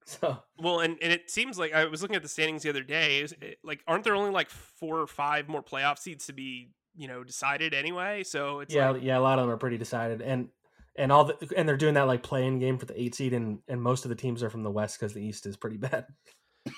[0.21, 2.83] So well, and, and it seems like I was looking at the standings the other
[2.83, 3.21] day.
[3.21, 6.71] Is eh, like aren't there only like four or five more playoff seats to be
[6.97, 8.25] you know decided anyway?
[8.25, 10.49] So it's yeah, like, yeah, a lot of them are pretty decided, and
[10.97, 13.61] and all the and they're doing that like playing game for the eight seed, and
[13.69, 16.07] and most of the teams are from the west because the east is pretty bad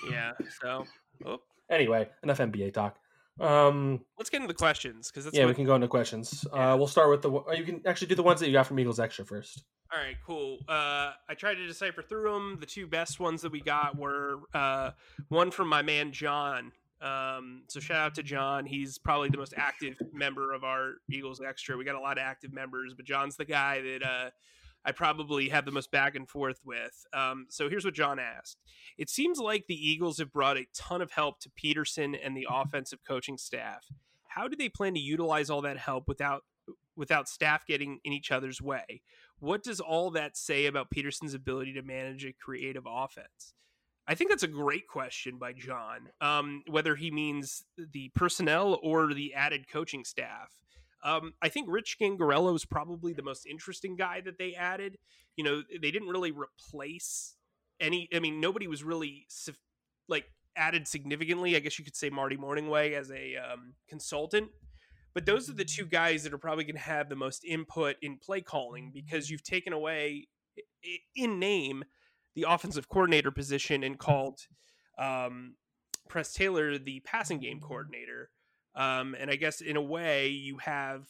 [0.09, 0.31] yeah.
[0.61, 0.85] So,
[1.25, 1.39] oh.
[1.69, 2.97] anyway, enough NBA talk.
[3.39, 5.49] Um, let's get into the questions because yeah, what...
[5.49, 6.45] we can go into questions.
[6.53, 6.73] Yeah.
[6.73, 7.31] Uh, we'll start with the.
[7.55, 9.63] You can actually do the ones that you got from Eagles Extra first.
[9.93, 10.59] All right, cool.
[10.67, 12.57] Uh, I tried to decipher through them.
[12.59, 14.91] The two best ones that we got were uh,
[15.29, 16.71] one from my man John.
[17.01, 18.65] Um, so shout out to John.
[18.65, 21.77] He's probably the most active member of our Eagles Extra.
[21.77, 24.29] We got a lot of active members, but John's the guy that uh,
[24.85, 27.05] I probably have the most back and forth with.
[27.11, 28.57] Um, so here's what John asked.
[28.97, 32.47] It seems like the Eagles have brought a ton of help to Pederson and the
[32.49, 33.87] offensive coaching staff.
[34.27, 36.43] How do they plan to utilize all that help without
[36.95, 39.01] without staff getting in each other's way?
[39.39, 43.53] What does all that say about Pederson's ability to manage a creative offense?
[44.07, 46.09] I think that's a great question by John.
[46.21, 50.53] Um, whether he means the personnel or the added coaching staff.
[51.05, 54.97] Um, I think Rich Scangarello is probably the most interesting guy that they added.
[55.37, 57.35] You know, they didn't really replace
[57.79, 58.09] any.
[58.13, 59.27] I mean, nobody was really
[60.09, 60.25] like
[60.57, 61.55] added significantly.
[61.55, 64.49] I guess you could say Marty Mornhinweg as a um, consultant.
[65.13, 67.95] But those are the two guys that are probably going to have the most input
[68.01, 70.27] in play calling because you've taken away,
[71.15, 71.85] in name,
[72.35, 74.41] the offensive coordinator position and called
[74.99, 75.55] um,
[76.09, 78.29] Press Taylor the passing game coordinator.
[78.75, 81.07] Um, and I guess in a way, you have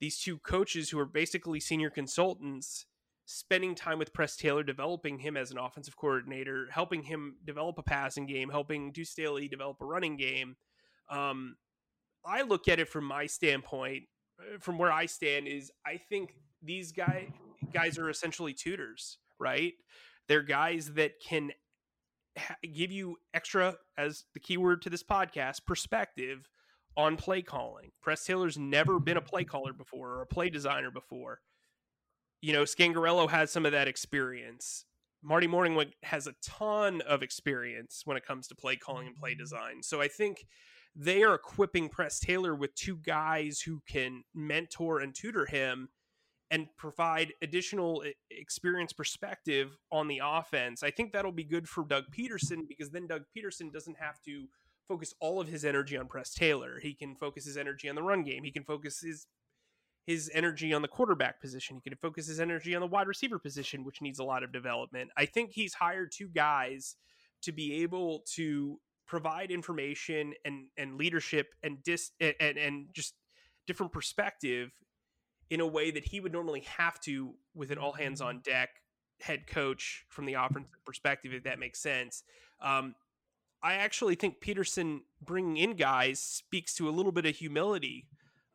[0.00, 2.86] these two coaches who are basically senior consultants
[3.26, 7.82] spending time with Press Taylor, developing him as an offensive coordinator, helping him develop a
[7.82, 10.56] passing game, helping Deuce Staley develop a running game.
[11.10, 11.56] Um,
[12.24, 14.04] I look at it from my standpoint,
[14.40, 16.30] uh, from where I stand, is I think
[16.62, 17.28] these guy
[17.72, 19.74] guys are essentially tutors, right?
[20.26, 21.50] They're guys that can
[22.38, 26.48] ha- give you extra, as the keyword to this podcast, perspective
[26.98, 27.92] on play calling.
[28.02, 31.40] Press Taylor's never been a play caller before or a play designer before.
[32.42, 34.84] You know, Scangarello has some of that experience.
[35.22, 39.32] Marty Mornhinweg has a ton of experience when it comes to play calling and play
[39.32, 39.40] mm-hmm.
[39.42, 39.82] design.
[39.82, 40.44] So I think
[40.94, 45.88] they are equipping Press Taylor with two guys who can mentor and tutor him
[46.50, 50.82] and provide additional experience perspective on the offense.
[50.82, 54.46] I think that'll be good for Doug Pederson because then Doug Pederson doesn't have to
[54.88, 56.80] focus all of his energy on Press Taylor.
[56.80, 58.42] He can focus his energy on the run game.
[58.42, 59.26] He can focus his
[60.06, 61.76] his energy on the quarterback position.
[61.76, 64.50] He can focus his energy on the wide receiver position, which needs a lot of
[64.50, 65.10] development.
[65.18, 66.96] I think he's hired two guys
[67.42, 73.14] to be able to provide information and and leadership and dis and and just
[73.66, 74.70] different perspective
[75.50, 78.70] in a way that he would normally have to with an all hands on deck
[79.20, 82.22] head coach from the offensive perspective, if that makes sense.
[82.60, 82.94] Um,
[83.62, 88.06] I actually think Pederson bringing in guys speaks to a little bit of humility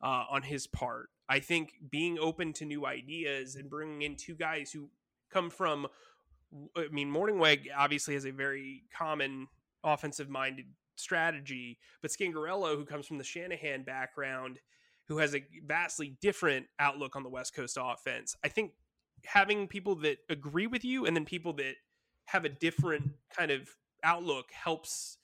[0.02, 1.10] uh, on his part.
[1.28, 4.90] I think being open to new ideas and bringing in two guys who
[5.30, 5.86] come from,
[6.76, 9.48] I mean, Mornhinweg obviously has a very common
[9.82, 14.58] offensive minded strategy, but Scangarello, who comes from the Shanahan background,
[15.08, 18.72] who has a vastly different outlook on the West Coast offense, I think
[19.24, 21.74] having people that agree with you and then people that
[22.26, 23.68] have a different kind of
[24.04, 25.18] outlook helps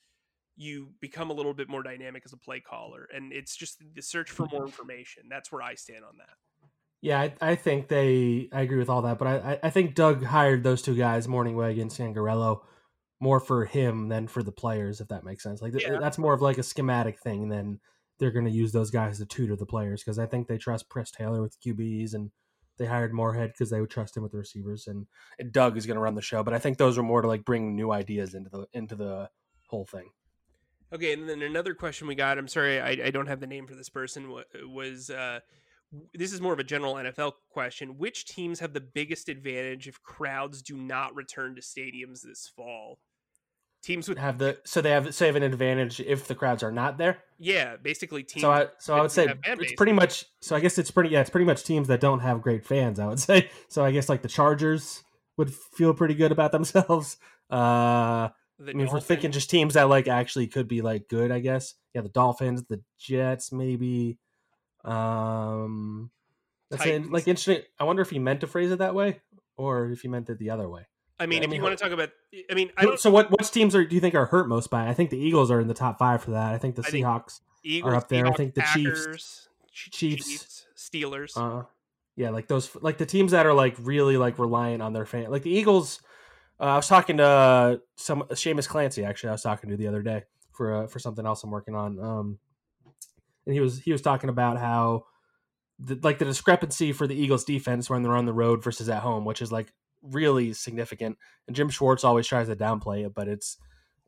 [0.55, 3.07] you become a little bit more dynamic as a play caller.
[3.13, 5.23] And it's just the search for more information.
[5.29, 6.35] That's where I stand on that.
[7.01, 8.47] Yeah, I, I think they.
[8.53, 11.81] I agree with all that, but I, I think Doug hired those two guys, Mornhinweg
[11.81, 12.59] and Scangarello,
[13.19, 15.63] more for him than for the players, if that makes sense.
[15.63, 15.97] Like yeah.
[15.99, 17.79] that's more of like a schematic thing than
[18.19, 20.89] they're going to use those guys to tutor the players because I think they trust
[20.89, 22.29] Press Taylor with QBs and
[22.81, 25.05] they hired Moorhead because they would trust him with the receivers, and,
[25.37, 26.41] and Doug is going to run the show.
[26.41, 29.29] But I think those are more to like bring new ideas into the into the
[29.67, 30.09] whole thing.
[30.91, 32.39] Okay, and then another question we got.
[32.39, 34.35] I'm sorry, I, I don't have the name for this person.
[34.65, 35.41] Was uh,
[36.15, 37.99] this is more of a general NFL question?
[37.99, 42.97] Which teams have the biggest advantage if crowds do not return to stadiums this fall?
[43.81, 46.63] Teams would have the so they have so they have an advantage if the crowds
[46.63, 47.19] are not there.
[47.39, 48.41] Yeah, basically teams.
[48.41, 51.21] So I so I would say it's pretty much so I guess it's pretty yeah
[51.21, 52.99] it's pretty much teams that don't have great fans.
[52.99, 53.83] I would say so.
[53.83, 55.03] I guess like the Chargers
[55.37, 57.17] would feel pretty good about themselves.
[57.49, 61.07] Uh, the I mean, if we're thinking just teams that like actually could be like
[61.09, 61.73] good, I guess.
[61.93, 64.17] Yeah, the Dolphins, the Jets, maybe.
[64.85, 66.11] Um,
[66.69, 67.11] that's it.
[67.11, 67.63] like interesting.
[67.79, 69.19] I wonder if he meant to phrase it that way
[69.57, 70.87] or if he meant it the other way.
[71.21, 72.09] I mean, I if mean, you want to talk about,
[72.49, 72.99] I mean, I don't.
[72.99, 74.87] So what what teams are do you think are hurt most by?
[74.87, 74.89] It?
[74.89, 76.53] I think the Eagles are in the top five for that.
[76.53, 77.41] I think the I think Seahawks
[77.83, 78.25] are up there.
[78.25, 80.65] I think the Chiefs- Packers, Ch- Chiefs.
[80.75, 81.37] Steelers.
[81.37, 81.65] Uh,
[82.15, 85.29] yeah, like those, like the teams that are like really like reliant on their fan,
[85.29, 86.01] like the Eagles.
[86.59, 89.29] Uh, I was talking to uh, some Seamus Clancy actually.
[89.29, 91.99] I was talking to the other day for uh, for something else I'm working on.
[91.99, 92.39] Um,
[93.45, 95.05] and he was he was talking about how
[95.79, 99.01] the, like the discrepancy for the Eagles defense when they're on the road versus at
[99.01, 101.17] home, which is like really significant.
[101.47, 103.57] And Jim Schwartz always tries to downplay it, but it's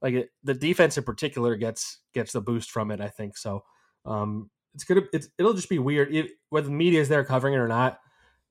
[0.01, 3.01] like it, the defense in particular gets gets the boost from it.
[3.01, 3.63] I think so.
[4.05, 7.53] Um, it's gonna it's, it'll just be weird it, whether the media is there covering
[7.53, 7.99] it or not.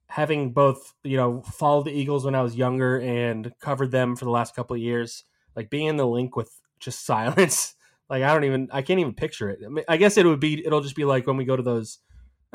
[0.06, 4.24] Having both you know followed the Eagles when I was younger and covered them for
[4.24, 5.24] the last couple of years,
[5.54, 7.74] like being in the Linc with just silence.
[8.08, 9.60] Like I don't even I can't even picture it.
[9.64, 11.62] I, mean, I guess it would be it'll just be like when we go to
[11.62, 11.98] those.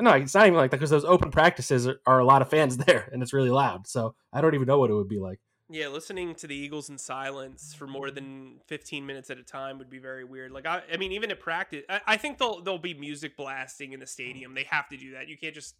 [0.00, 2.48] No, it's not even like that because those open practices are, are a lot of
[2.48, 3.86] fans there and it's really loud.
[3.86, 5.40] So I don't even know what it would be like.
[5.70, 9.76] Yeah, listening to the Eagles in silence for more than 15 minutes at a time
[9.78, 10.50] would be very weird.
[10.50, 13.92] Like, I, I mean, even at practice, I, I think they'll there'll be music blasting
[13.92, 14.54] in the stadium.
[14.54, 15.28] They have to do that.
[15.28, 15.74] You can't just,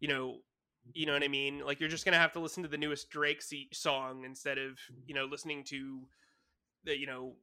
[0.00, 0.38] you know,
[0.94, 1.58] you know what I mean.
[1.66, 3.42] Like, you're just gonna have to listen to the newest Drake
[3.74, 6.00] song instead of you know listening to
[6.84, 7.34] the you know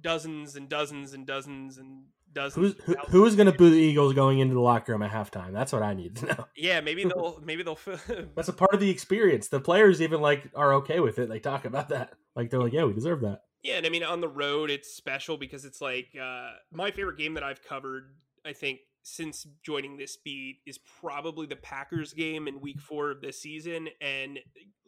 [0.00, 2.06] dozens and dozens and dozens and
[2.36, 2.74] dozens.
[2.74, 5.10] Who's who, who is going to boo the Eagles going into the locker room at
[5.10, 5.52] halftime?
[5.52, 6.46] That's what I need to know.
[6.54, 7.78] Yeah, maybe they'll maybe they'll.
[8.36, 9.48] That's a part of the experience.
[9.48, 11.28] The players even like are okay with it.
[11.28, 12.12] They talk about that.
[12.36, 13.42] Like they're like, yeah, we deserve that.
[13.62, 17.18] Yeah, and I mean on the road it's special because it's like uh, my favorite
[17.18, 18.14] game that I've covered.
[18.44, 23.20] I think since joining this beat is probably the Packers game in Week Four of
[23.20, 24.38] this season, and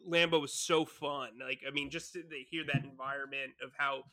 [0.07, 1.31] Lambeau was so fun.
[1.43, 4.03] Like I mean, just to hear that environment of how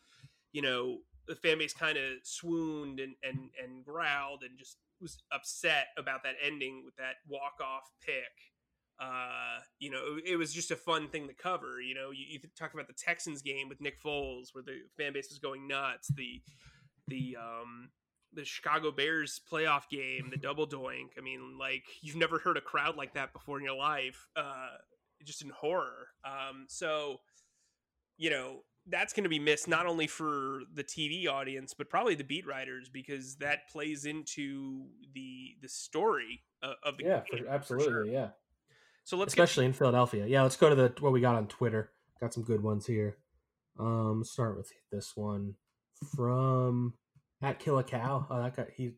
[0.53, 5.19] you know the fan base kind of swooned and and and growled and just was
[5.33, 8.33] upset about that ending with that walk off pick
[8.99, 11.81] uh, you know, it, it was just a fun thing to cover.
[11.81, 15.13] You know, you, you talk about the Texans game with Nick Foles, where the fan
[15.13, 16.09] base was going nuts.
[16.15, 16.41] The
[17.09, 17.91] the um
[18.33, 21.11] the Chicago Bears playoff game, the double doink.
[21.19, 24.69] I mean, like you've never heard a crowd like that before in your life, uh,
[25.25, 26.09] just in horror.
[26.25, 27.21] Um, so
[28.17, 32.15] you know that's going to be missed not only for the TV audience but probably
[32.15, 37.45] the beat writers because that plays into the the story uh, of the Yeah, game,
[37.45, 37.87] for, absolutely.
[37.89, 38.05] sure.
[38.07, 38.29] Yeah,
[39.05, 40.27] So let's get especially in Philadelphia.
[40.27, 41.91] Yeah, let's go to the what we got on Twitter.
[42.21, 43.19] Got some good ones here.
[43.79, 45.55] Um, start with this one
[46.15, 46.95] from
[47.43, 48.27] at Kill a Cow.
[48.31, 48.93] Oh, that guy he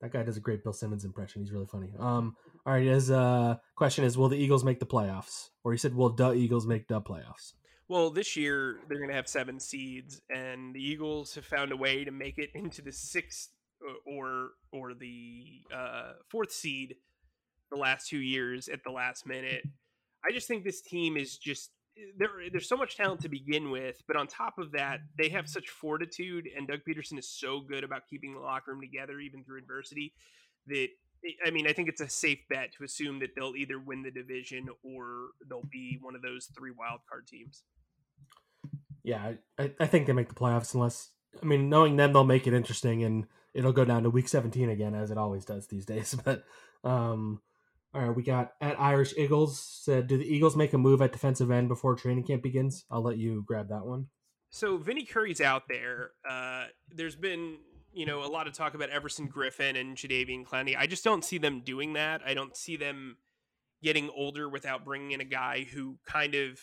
[0.00, 1.42] that guy does a great Bill Simmons impression.
[1.42, 1.88] He's really funny.
[1.98, 5.48] Um, all right, his uh question is, will the Eagles make the playoffs?
[5.62, 7.52] Or he said, will the Eagles make the playoffs?
[7.94, 11.76] Well, this year they're going to have seven seeds, and the Eagles have found a
[11.76, 13.50] way to make it into the sixth
[13.88, 16.96] uh, or or the uh, fourth seed
[17.70, 19.62] the last two years at the last minute.
[20.28, 21.70] I just think this team is just
[22.18, 22.30] there.
[22.50, 25.68] There's so much talent to begin with, but on top of that, they have such
[25.68, 29.58] fortitude, and Doug Pederson is so good about keeping the locker room together even through
[29.58, 30.14] adversity
[30.66, 30.88] that.
[31.46, 34.10] I mean, I think it's a safe bet to assume that they'll either win the
[34.10, 37.62] division or they'll be one of those three wild card teams.
[39.04, 41.10] Yeah, I, I think they make the playoffs unless
[41.42, 44.68] I mean, knowing them, they'll make it interesting, and it'll go down to week 17
[44.68, 46.16] again, as it always does these days.
[46.24, 46.44] But
[46.82, 47.40] um,
[47.94, 51.12] all right, we got at Irish Eagles said, "Do the Eagles make a move at
[51.12, 54.08] defensive end before training camp begins?" I'll let you grab that one.
[54.50, 56.10] So Vinny Curry's out there.
[56.28, 57.58] Uh, there's been
[57.92, 60.76] you know a lot of talk about Everson Griffen and Jadeveon Clowney.
[60.76, 62.20] I just don't see them doing that.
[62.26, 63.16] I don't see them
[63.82, 66.58] getting older without bringing in a guy who kind of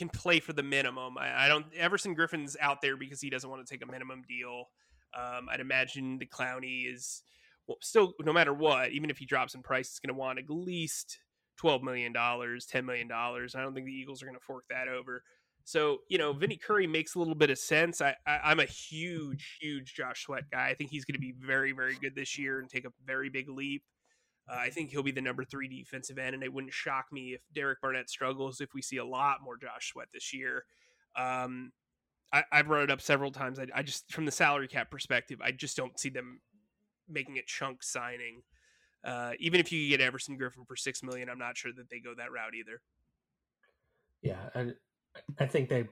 [0.00, 1.18] can play for the minimum.
[1.18, 1.66] I, I don't.
[1.76, 4.64] Everson Griffen's out there because he doesn't want to take a minimum deal.
[5.14, 7.22] Um, I'd imagine the Clowney is
[7.68, 10.38] well, still, no matter what, even if he drops in price, it's going to want
[10.38, 11.18] at least
[11.58, 13.54] twelve million dollars, ten million dollars.
[13.54, 15.22] I don't think the Eagles are going to fork that over.
[15.64, 18.00] So you know, Vinny Curry makes a little bit of sense.
[18.00, 20.68] I, I am a huge, huge Josh Sweat guy.
[20.68, 23.28] I think he's going to be very, very good this year and take a very
[23.28, 23.82] big leap.
[24.50, 27.34] Uh, I think he'll be the number three defensive end, and it wouldn't shock me
[27.34, 30.64] if Derek Barnett struggles if we see a lot more Josh Sweat this year.
[31.16, 31.72] Um,
[32.32, 33.58] I, I've brought it up several times.
[33.58, 36.40] I, I just, from the salary cap perspective, I just don't see them
[37.08, 38.42] making a chunk signing.
[39.04, 42.00] Uh, even if you get Everson Griffen for six million, I'm not sure that they
[42.00, 42.80] go that route either.
[44.22, 44.72] Yeah, I,
[45.38, 45.88] I think they.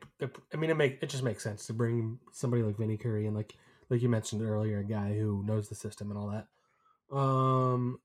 [0.52, 3.34] I mean, it make it just makes sense to bring somebody like Vinny Curry and
[3.34, 3.54] like
[3.88, 7.16] like you mentioned earlier, a guy who knows the system and all that.
[7.16, 7.98] Um,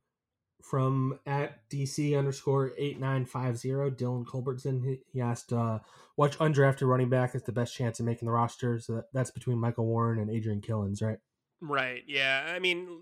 [0.63, 4.97] from at DC underscore eight nine five zero, Dylan Culbertson.
[5.12, 5.80] He, asked, uh,
[6.15, 9.60] "Which undrafted running back is the best chance of making the roster?" So that's between
[9.60, 11.17] Michael Warren and Adrian Killins, right?
[11.62, 12.04] Right.
[12.08, 12.54] Yeah.
[12.56, 13.02] I mean,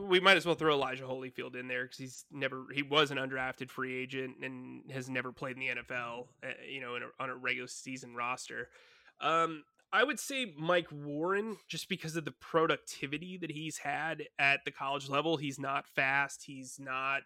[0.00, 3.18] we might as well throw Elijah Holyfield in there because he's never he was an
[3.18, 7.28] undrafted free agent and has never played in the NFL, uh, you know, a, on
[7.28, 8.70] a regular season roster.
[9.20, 9.62] Um,
[9.94, 14.72] I would say Mike Warren, just because of the productivity that he's had at the
[14.72, 15.36] college level.
[15.36, 16.42] He's not fast.
[16.44, 17.20] He's not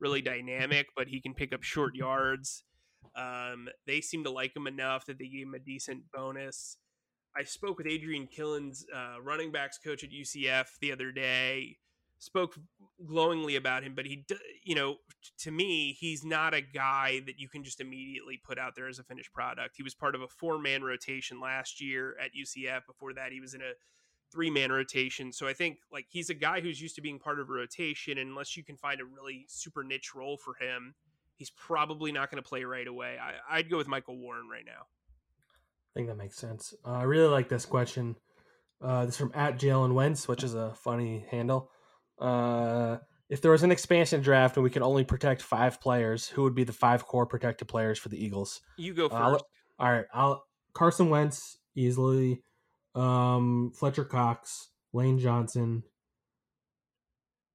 [0.00, 2.64] really dynamic, but he can pick up short yards.
[3.14, 6.78] Um, they seem to like him enough that they gave him a decent bonus.
[7.36, 11.76] I spoke with Adrian Killins, uh, running backs coach at UCF, the other day.
[12.22, 12.54] Spoke
[13.06, 14.26] glowingly about him, but he,
[14.62, 14.96] you know,
[15.38, 18.98] to me, he's not a guy that you can just immediately put out there as
[18.98, 19.74] a finished product.
[19.76, 22.86] He was part of a four man rotation last year at UCF.
[22.86, 23.72] Before that, he was in a
[24.30, 25.32] three man rotation.
[25.32, 28.18] So I think like he's a guy who's used to being part of a rotation.
[28.18, 30.94] Unless you can find a really super niche role for him,
[31.36, 33.16] he's probably not going to play right away.
[33.20, 34.82] I, I'd go with Michael Warren right now.
[34.82, 36.74] I think that makes sense.
[36.84, 38.16] Uh, I really like this question.
[38.80, 41.70] Uh, this is from at Jalen Wentz, which is a funny handle.
[42.20, 46.42] Uh, if there was an expansion draft and we could only protect five players, who
[46.42, 48.60] would be the five core protected players for the Eagles?
[48.76, 49.40] You go 1st
[49.80, 52.42] all right, I'll Carson Wentz easily.
[52.94, 55.82] Um, Fletcher Cox, Lane Johnson.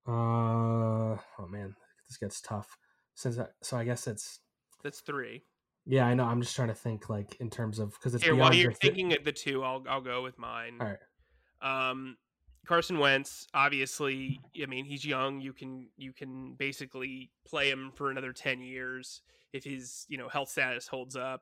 [0.08, 1.76] Uh, oh man,
[2.08, 2.78] this gets tough.
[3.14, 4.40] Since I, so, I guess it's
[4.84, 5.44] that's three.
[5.86, 6.26] Yeah, I know.
[6.26, 9.14] I'm just trying to think like in terms of because it's Here, while you're thinking
[9.14, 10.78] of the two, I'll I'll go with mine.
[10.82, 11.90] All right.
[11.90, 12.18] Um,
[12.66, 15.40] Carson Wentz, obviously, I mean he's young.
[15.40, 19.22] You can you can basically play him for another ten years
[19.54, 21.42] if his you know health status holds up.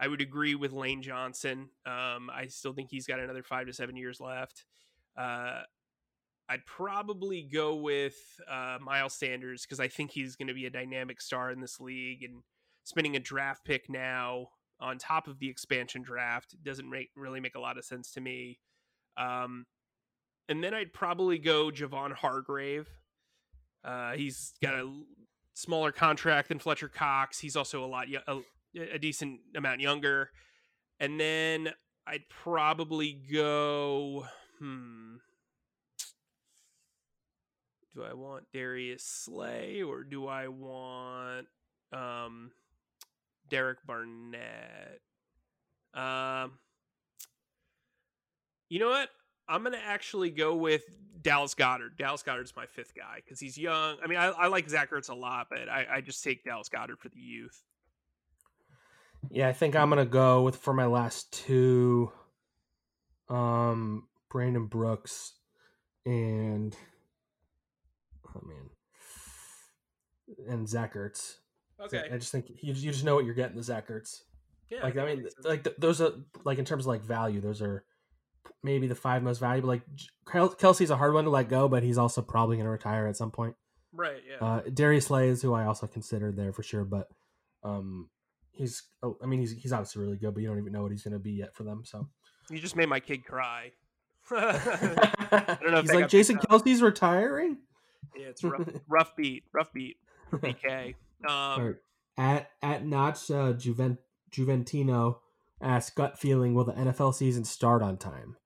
[0.00, 1.68] I would agree with Lane Johnson.
[1.86, 4.64] Um, I still think he's got another five to seven years left.
[5.16, 5.60] Uh,
[6.48, 8.16] I'd probably go with
[8.50, 11.80] uh, Miles Sanders because I think he's going to be a dynamic star in this
[11.80, 12.42] league, and
[12.84, 14.48] spending a draft pick now
[14.80, 18.20] on top of the expansion draft doesn't make really make a lot of sense to
[18.20, 18.58] me.
[19.16, 19.66] Um,
[20.48, 22.88] and then I'd probably go Javon Hargrave.
[23.84, 24.92] Uh, he's got a
[25.54, 27.38] smaller contract than Fletcher Cox.
[27.38, 28.40] He's also a lot a,
[28.76, 30.30] a decent amount younger.
[31.00, 31.72] And then
[32.06, 34.26] I'd probably go.
[34.58, 35.16] Hmm.
[37.94, 41.46] Do I want Darius Slay or do I want
[41.92, 42.52] um,
[43.50, 45.00] Derek Barnett?
[45.92, 46.52] Um,
[48.70, 49.10] you know what?
[49.48, 50.82] I'm gonna actually go with
[51.22, 51.96] Dallas Goedert.
[51.96, 53.96] Dallas Goedert's my fifth guy because he's young.
[54.02, 56.68] I mean, I, I, like Zach Ertz a lot, but I, I just take Dallas
[56.68, 57.62] Goedert for the youth.
[59.30, 62.10] Yeah, I think I'm gonna go with for my last two,
[63.28, 65.34] um, Brandon Brooks
[66.04, 66.76] and
[68.26, 68.70] oh man,
[70.48, 71.36] and Zach Ertz.
[71.80, 74.22] Okay, I just think you, you just know what you're getting the Zach Ertz.
[74.68, 76.12] Yeah, like I mean, like those are
[76.44, 77.84] like in terms of like value, those are
[78.62, 79.68] maybe the five most valuable.
[79.68, 79.82] Like
[80.26, 83.16] Kelce's a hard one to let go, but he's also probably going to retire at
[83.16, 83.54] some point.
[83.92, 84.22] Right.
[84.28, 84.46] Yeah.
[84.46, 87.08] Uh, Darius Slay is who I also considered there for sure, but
[87.62, 88.08] um,
[88.52, 90.92] he's oh, I mean he's he's obviously really good, but you don't even know what
[90.92, 91.82] he's going to be yet for them.
[91.84, 92.08] So
[92.50, 93.72] you just made my kid cry.
[94.30, 95.82] I don't know.
[95.82, 97.58] he's like Jason Kelce's retiring.
[98.16, 99.96] Yeah, it's rough, rough beat, rough beat.
[100.32, 100.94] BK.
[101.28, 101.74] Um, right.
[102.16, 103.98] At at Notch uh, Juvent,
[104.30, 105.18] Juventino
[105.62, 108.36] asked gut feeling: Will the NFL season start on time?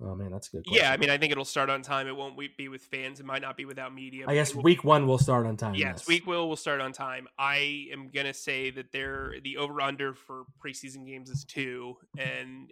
[0.00, 0.66] Oh man, that's a good.
[0.66, 0.84] Question.
[0.84, 2.08] Yeah, I mean, I think it'll start on time.
[2.08, 3.20] It won't be with fans.
[3.20, 4.24] It might not be without media.
[4.28, 5.74] I guess week one will start on time.
[5.74, 7.28] Yes, yes, week will will start on time.
[7.38, 12.70] I am gonna say that they're the over under for preseason games is two, and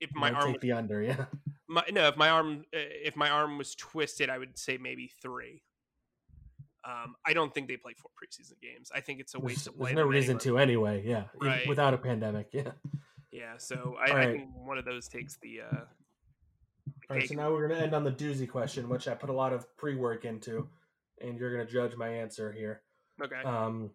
[0.00, 1.24] if my Might arm take was, the under, yeah.
[1.68, 5.10] My, no, if my arm uh, if my arm was twisted, I would say maybe
[5.22, 5.62] three.
[6.84, 8.90] Um, I don't think they play four preseason games.
[8.94, 9.78] I think it's a waste there's, of.
[9.78, 10.44] There's no reason anyway.
[10.44, 11.02] to anyway.
[11.06, 11.66] Yeah, right.
[11.68, 12.48] without a pandemic.
[12.52, 12.72] Yeah.
[13.30, 13.54] Yeah.
[13.58, 14.28] So I, right.
[14.28, 15.60] I think one of those takes the.
[15.62, 15.76] Uh,
[17.08, 19.30] all right, so now we're going to end on the doozy question, which I put
[19.30, 20.68] a lot of pre work into,
[21.20, 22.82] and you're going to judge my answer here.
[23.22, 23.42] Okay.
[23.44, 23.90] Um,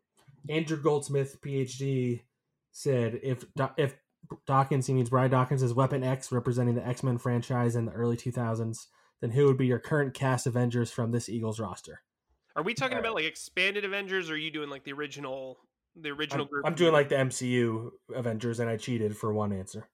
[0.49, 2.21] Andrew Goldsmith, PhD,
[2.71, 3.43] said if
[3.77, 3.95] if
[4.45, 7.91] Dawkins, he means Brian Dawkins is Weapon X, representing the X Men franchise in the
[7.91, 8.87] early 2000s,
[9.21, 12.01] then who would be your current cast Avengers from this Eagles roster?
[12.57, 13.23] Are we talking All about right.
[13.23, 15.59] like expanded Avengers, or are you doing like the original,
[15.95, 16.65] the original I'm, group?
[16.65, 19.87] I'm doing like the MCU Avengers, and I cheated for one answer.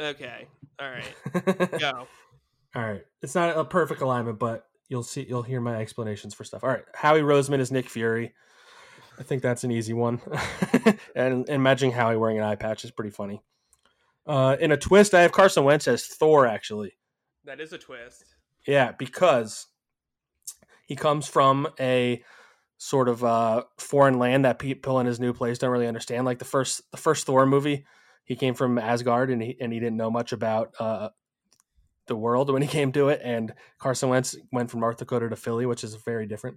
[0.00, 0.48] Okay.
[0.80, 1.78] All right.
[1.78, 2.08] Go.
[2.74, 3.04] All right.
[3.22, 6.64] It's not a perfect alignment, but you'll see you'll hear my explanations for stuff.
[6.64, 6.84] All right.
[6.92, 8.34] Howie Roseman is Nick Fury.
[9.16, 10.20] I think that's an easy one.
[11.14, 13.42] and imagining Howie wearing an eye patch is pretty funny.
[14.26, 16.92] Uh, in a twist, I have Carson Wentz as Thor, actually.
[17.44, 18.24] That is a twist.
[18.66, 19.66] Yeah, because
[20.88, 22.24] he comes from a
[22.78, 26.24] sort of uh, foreign land that people in his new place don't really understand.
[26.24, 27.84] Like the first the first Thor movie,
[28.24, 31.10] he came from Asgard and he and he didn't know much about uh,
[32.06, 35.36] the world when he came to it, and Carson Wentz went from North Dakota to
[35.36, 36.56] Philly, which is very different.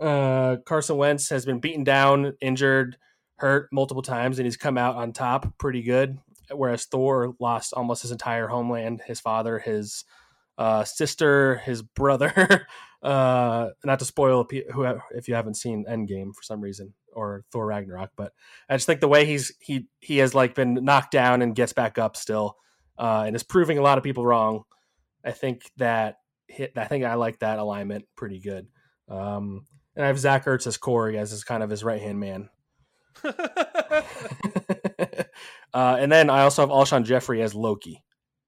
[0.00, 2.96] Uh, Carson Wentz has been beaten down, injured,
[3.38, 6.18] hurt multiple times, and he's come out on top pretty good.
[6.52, 10.04] Whereas Thor lost almost his entire homeland, his father, his
[10.58, 12.66] uh, sister, his brother.
[13.02, 17.66] uh, not to spoil who if you haven't seen Endgame for some reason or Thor
[17.66, 18.32] Ragnarok, but
[18.68, 21.72] I just think the way he's he he has like been knocked down and gets
[21.72, 22.56] back up still,
[22.98, 24.64] uh, and is proving a lot of people wrong.
[25.24, 26.16] I think that
[26.48, 26.72] hit.
[26.76, 28.66] I think I like that alignment pretty good.
[29.08, 32.20] Um, and I have Zach Ertz as Korg as his kind of his right hand
[32.20, 32.48] man.
[35.74, 38.03] uh, and then I also have Alshon Jeffery as Loki.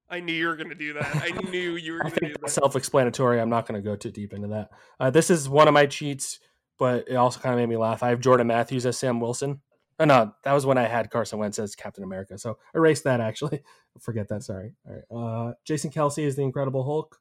[0.08, 1.16] I knew you were going to do that.
[1.16, 2.50] I knew you were going to do that.
[2.50, 3.40] Self-explanatory.
[3.40, 4.70] I'm not going to go too deep into that.
[5.00, 6.38] Uh, this is one of my cheats,
[6.78, 8.02] but it also kind of made me laugh.
[8.02, 9.60] I have Jordan Matthews as Sam Wilson.
[9.98, 12.38] Oh, no, that was when I had Carson Wentz as Captain America.
[12.38, 13.20] So erase that.
[13.20, 13.62] Actually,
[14.00, 14.42] forget that.
[14.42, 14.74] Sorry.
[14.86, 15.48] All right.
[15.48, 17.18] Uh, Jason Kelce is the Incredible Hulk.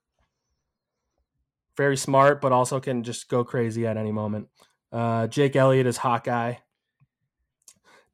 [1.77, 4.47] Very smart, but also can just go crazy at any moment.
[4.91, 6.55] Uh, Jake Elliott is Hawkeye.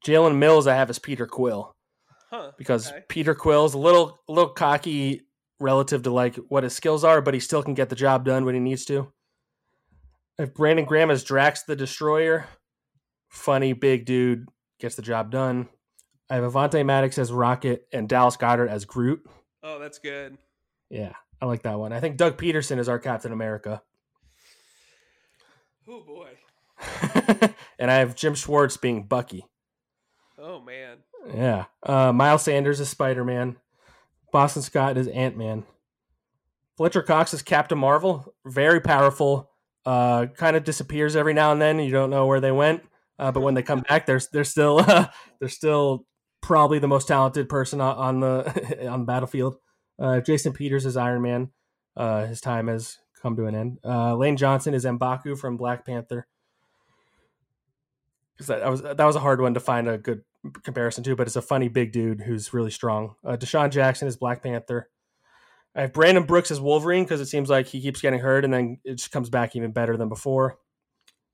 [0.05, 1.75] Jalen Mills, I have as Peter Quill.
[2.31, 3.03] Huh, because okay.
[3.09, 5.23] Peter Quill's a little a little cocky
[5.59, 8.45] relative to like what his skills are, but he still can get the job done
[8.45, 9.11] when he needs to.
[10.39, 12.47] If Brandon Graham is Drax the Destroyer,
[13.29, 14.47] funny big dude
[14.79, 15.67] gets the job done.
[16.29, 19.21] I have Avonte Maddox as Rocket and Dallas Goedert as Groot.
[19.61, 20.37] Oh, that's good.
[20.89, 21.11] Yeah,
[21.41, 21.91] I like that one.
[21.91, 23.81] I think Doug Pederson is our Captain America.
[25.85, 26.29] Oh boy.
[27.77, 29.45] and I have Jim Schwartz being Bucky.
[30.37, 30.90] Oh man.
[31.27, 31.65] Yeah.
[31.83, 33.57] Uh, Miles Sanders is Spider Man.
[34.31, 35.63] Boston Scott is Ant Man.
[36.77, 38.33] Fletcher Cox is Captain Marvel.
[38.45, 39.49] Very powerful.
[39.85, 41.79] Uh, kind of disappears every now and then.
[41.79, 42.83] You don't know where they went.
[43.19, 45.07] Uh, but when they come back, they're they're still uh,
[45.39, 46.05] they're still
[46.41, 49.57] probably the most talented person on the on the battlefield.
[49.99, 51.49] Uh, Jason Peters is Iron Man.
[51.95, 53.77] Uh, his time has come to an end.
[53.85, 56.25] Uh, Lane Johnson is M'Baku from Black Panther.
[58.39, 60.23] That, that was that was a hard one to find a good
[60.63, 63.15] comparison to, but it's a funny big dude who's really strong.
[63.23, 64.89] Uh, DeSean Jackson is Black Panther.
[65.75, 68.53] I have Brandon Brooks as Wolverine because it seems like he keeps getting hurt and
[68.53, 70.57] then it just comes back even better than before.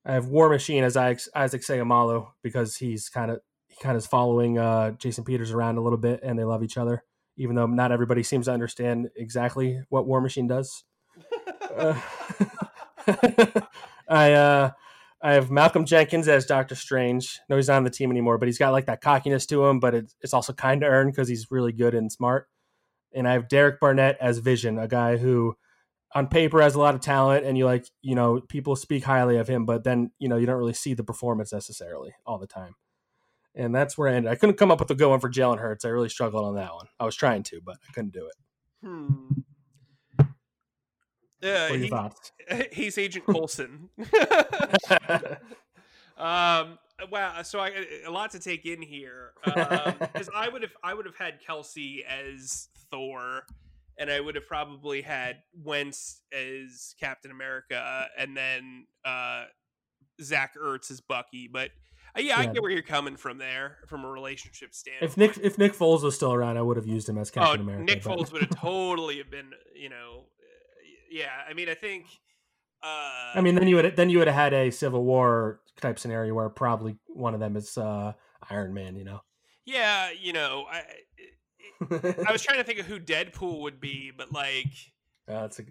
[0.06, 4.08] I have War Machine as Isaac Seumalo because he's kind of he kind of is
[4.08, 7.04] following uh, Jason Peters around a little bit and they love each other,
[7.36, 10.84] even though not everybody seems to understand exactly what War Machine does.
[11.76, 12.00] uh,
[14.08, 14.72] I uh,
[15.22, 17.40] I have Malcolm Jenkins as Doctor Strange.
[17.50, 19.80] No, he's not on the team anymore, but he's got like that cockiness to him,
[19.80, 22.48] but it's, it's also kind of earned because he's really good and smart.
[23.14, 25.56] And I have Derek Barnett as Vision, a guy who
[26.14, 29.38] on paper has a lot of talent and you like, you know, people speak highly
[29.38, 32.48] of him, but then, you know, you don't really see the performance necessarily all the
[32.48, 32.76] time.
[33.56, 34.32] And that's where I ended.
[34.32, 35.84] I couldn't come up with a good one for Jalen Hurts.
[35.84, 36.86] I really struggled on that one.
[37.00, 38.88] I was trying to, but I couldn't do it.
[38.88, 39.30] Hmm.
[41.42, 43.90] Yeah, what he, he's Agent Coulson.
[46.18, 46.80] um,
[47.12, 47.42] wow.
[47.44, 49.34] So I a lot to take in here.
[49.44, 53.44] Because um, I would have I would have had Kelce as Thor,
[53.98, 59.46] and I would have probably had Wentz as Captain America, and then uh,
[60.22, 61.48] Zach Ertz as Bucky.
[61.52, 61.70] But
[62.18, 65.12] uh, yeah, I get where you're coming from there, from a relationship standpoint.
[65.12, 67.60] if Nick if Nick Foles was still around, I would have used him as Captain
[67.60, 67.84] oh, America.
[67.84, 70.37] Nick but- Foles would have totally have been, you know, uh,
[71.12, 71.32] yeah.
[71.50, 72.06] I mean, I think.
[72.84, 75.98] Uh, I mean, then you would then you would have had a Civil War type
[75.98, 78.14] scenario where probably one of them is uh,
[78.50, 78.96] Iron Man.
[78.96, 79.22] You know.
[79.66, 80.84] yeah, you know, I
[82.28, 84.68] I was trying to think of who Deadpool would be, but like
[85.28, 85.64] Uh, that's a,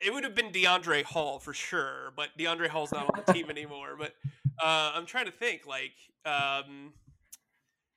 [0.00, 2.12] it would have been DeAndre Hall for sure.
[2.16, 3.96] But DeAndre Hall's not on the team anymore.
[3.98, 4.14] But
[4.62, 5.92] uh, I'm trying to think, like,
[6.24, 6.92] um,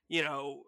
[0.07, 0.63] you know,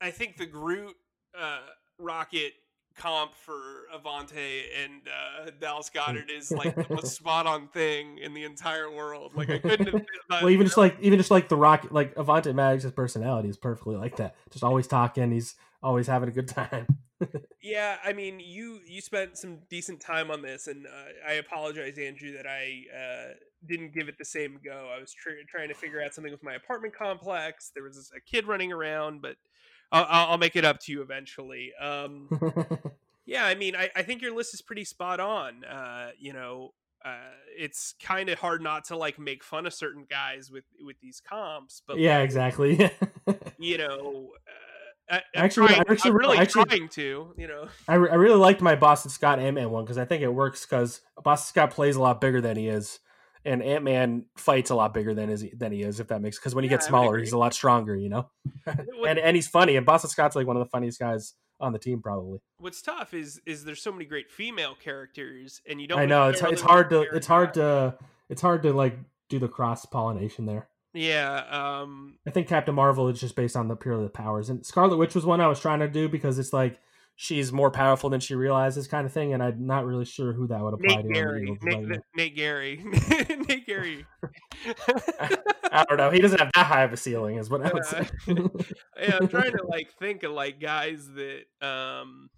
[0.00, 0.94] I think the Groot
[1.38, 1.60] uh,
[1.98, 2.52] Rocket
[2.96, 8.34] comp for Avonte and uh, Dallas Goedert is like the most spot on thing in
[8.34, 9.32] the entire world.
[9.34, 10.02] Like I couldn't have.
[10.30, 13.96] well, even just like even just like the Rock, like Avonte Maddox's personality is perfectly
[13.96, 14.34] like that.
[14.50, 15.32] Just always talking.
[15.32, 16.86] He's always having a good time.
[17.62, 21.96] Yeah, I mean, you you spent some decent time on this, and uh, I apologize,
[21.96, 23.34] Andrew, that I uh,
[23.64, 24.92] didn't give it the same go.
[24.92, 27.70] I was tr- trying to figure out something with my apartment complex.
[27.72, 29.36] There was a kid running around, but
[29.92, 31.72] I'll, I'll make it up to you eventually.
[31.80, 32.28] Um,
[33.26, 35.64] yeah, I mean, I, I think your list is pretty spot on.
[35.64, 36.72] Uh, you know,
[37.04, 37.16] uh,
[37.56, 41.20] it's kind of hard not to like make fun of certain guys with with these
[41.20, 42.90] comps, but yeah, like, exactly.
[43.58, 44.30] you know.
[44.48, 44.50] Uh,
[45.10, 47.68] I, I'm Actually, trying- actually, I'm really actually- trying to, you know.
[47.88, 50.28] I, re- I really liked my Boston Scott Ant Man one because I think it
[50.32, 52.98] works because Boston Scott plays a lot bigger than he is,
[53.44, 56.00] and Ant Man fights a lot bigger than is than he is.
[56.00, 58.30] If that makes because when he Yeah, gets smaller, he's a lot stronger, you know.
[59.06, 59.76] And and he's funny.
[59.76, 62.40] And Boston Scott's like one of the funniest guys on the team probably.
[62.58, 65.98] What's tough is is there's so many great female characters, and you don't.
[65.98, 69.38] I know it's necessarily it's hard to it's hard to it's hard to like do
[69.38, 70.68] the cross pollination there.
[70.94, 71.44] Yeah.
[71.50, 72.18] Um.
[72.26, 75.14] I think Captain Marvel is just based on the purely the powers, and Scarlet Witch
[75.14, 76.78] was one I was trying to do because it's like
[77.22, 80.48] she's more powerful than she realizes, kind of thing, and I'm not really sure who
[80.48, 81.12] that would apply Nate to.
[81.12, 81.58] Gary.
[81.62, 82.84] Nate, Nate Gerry.
[83.48, 84.04] Nate Gerry.
[85.70, 86.10] I don't know.
[86.10, 88.08] He doesn't have that high of a ceiling, is what I would say.
[88.26, 92.28] yeah, I'm trying to like think of like guys that um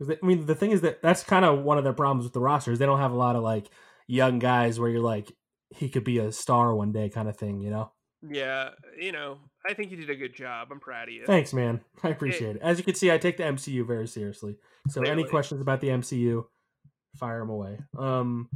[0.00, 2.32] they- I mean, the thing is that that's kind of one of their problems with
[2.32, 2.78] the rosters.
[2.78, 3.68] They don't have a lot of like
[4.06, 5.30] young guys where you're like
[5.76, 7.60] he could be a star one day, kind of thing.
[7.60, 7.92] You know.
[8.22, 10.68] yeah, you know, I think you did a good job.
[10.70, 11.24] I'm proud of you.
[11.24, 11.80] Thanks, man.
[12.02, 12.62] I appreciate it.
[12.62, 14.56] As you can see, I take the MCU very seriously.
[14.88, 16.44] So, any questions about the MCU,
[17.16, 17.78] fire them away.
[17.96, 18.48] Um,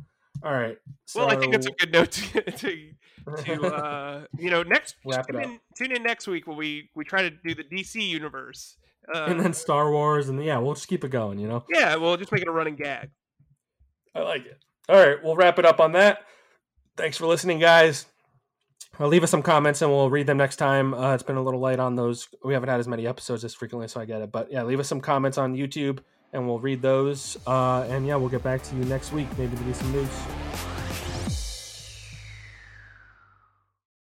[0.42, 0.78] all right.
[1.14, 2.90] well, I think it's a good note to, to,
[3.44, 5.50] to uh, you know, next Wrap it tune up.
[5.50, 8.76] in, tune in next week when we we try to do the DC universe.
[9.14, 11.38] Uh, and then Star Wars, and yeah, we'll just keep it going.
[11.38, 11.64] You know.
[11.68, 13.10] yeah, we'll just make it a running gag.
[14.14, 14.58] I like it.
[14.88, 16.20] All right, we'll wrap it up on that.
[16.96, 18.06] Thanks for listening, guys.
[18.98, 20.94] Uh, leave us some comments and we'll read them next time.
[20.94, 22.28] Uh, it's been a little late on those.
[22.42, 24.32] We haven't had as many episodes as frequently, so I get it.
[24.32, 25.98] But yeah, leave us some comments on YouTube
[26.32, 27.36] and we'll read those.
[27.46, 29.28] Uh, and yeah, we'll get back to you next week.
[29.36, 30.75] Maybe there'll be some news.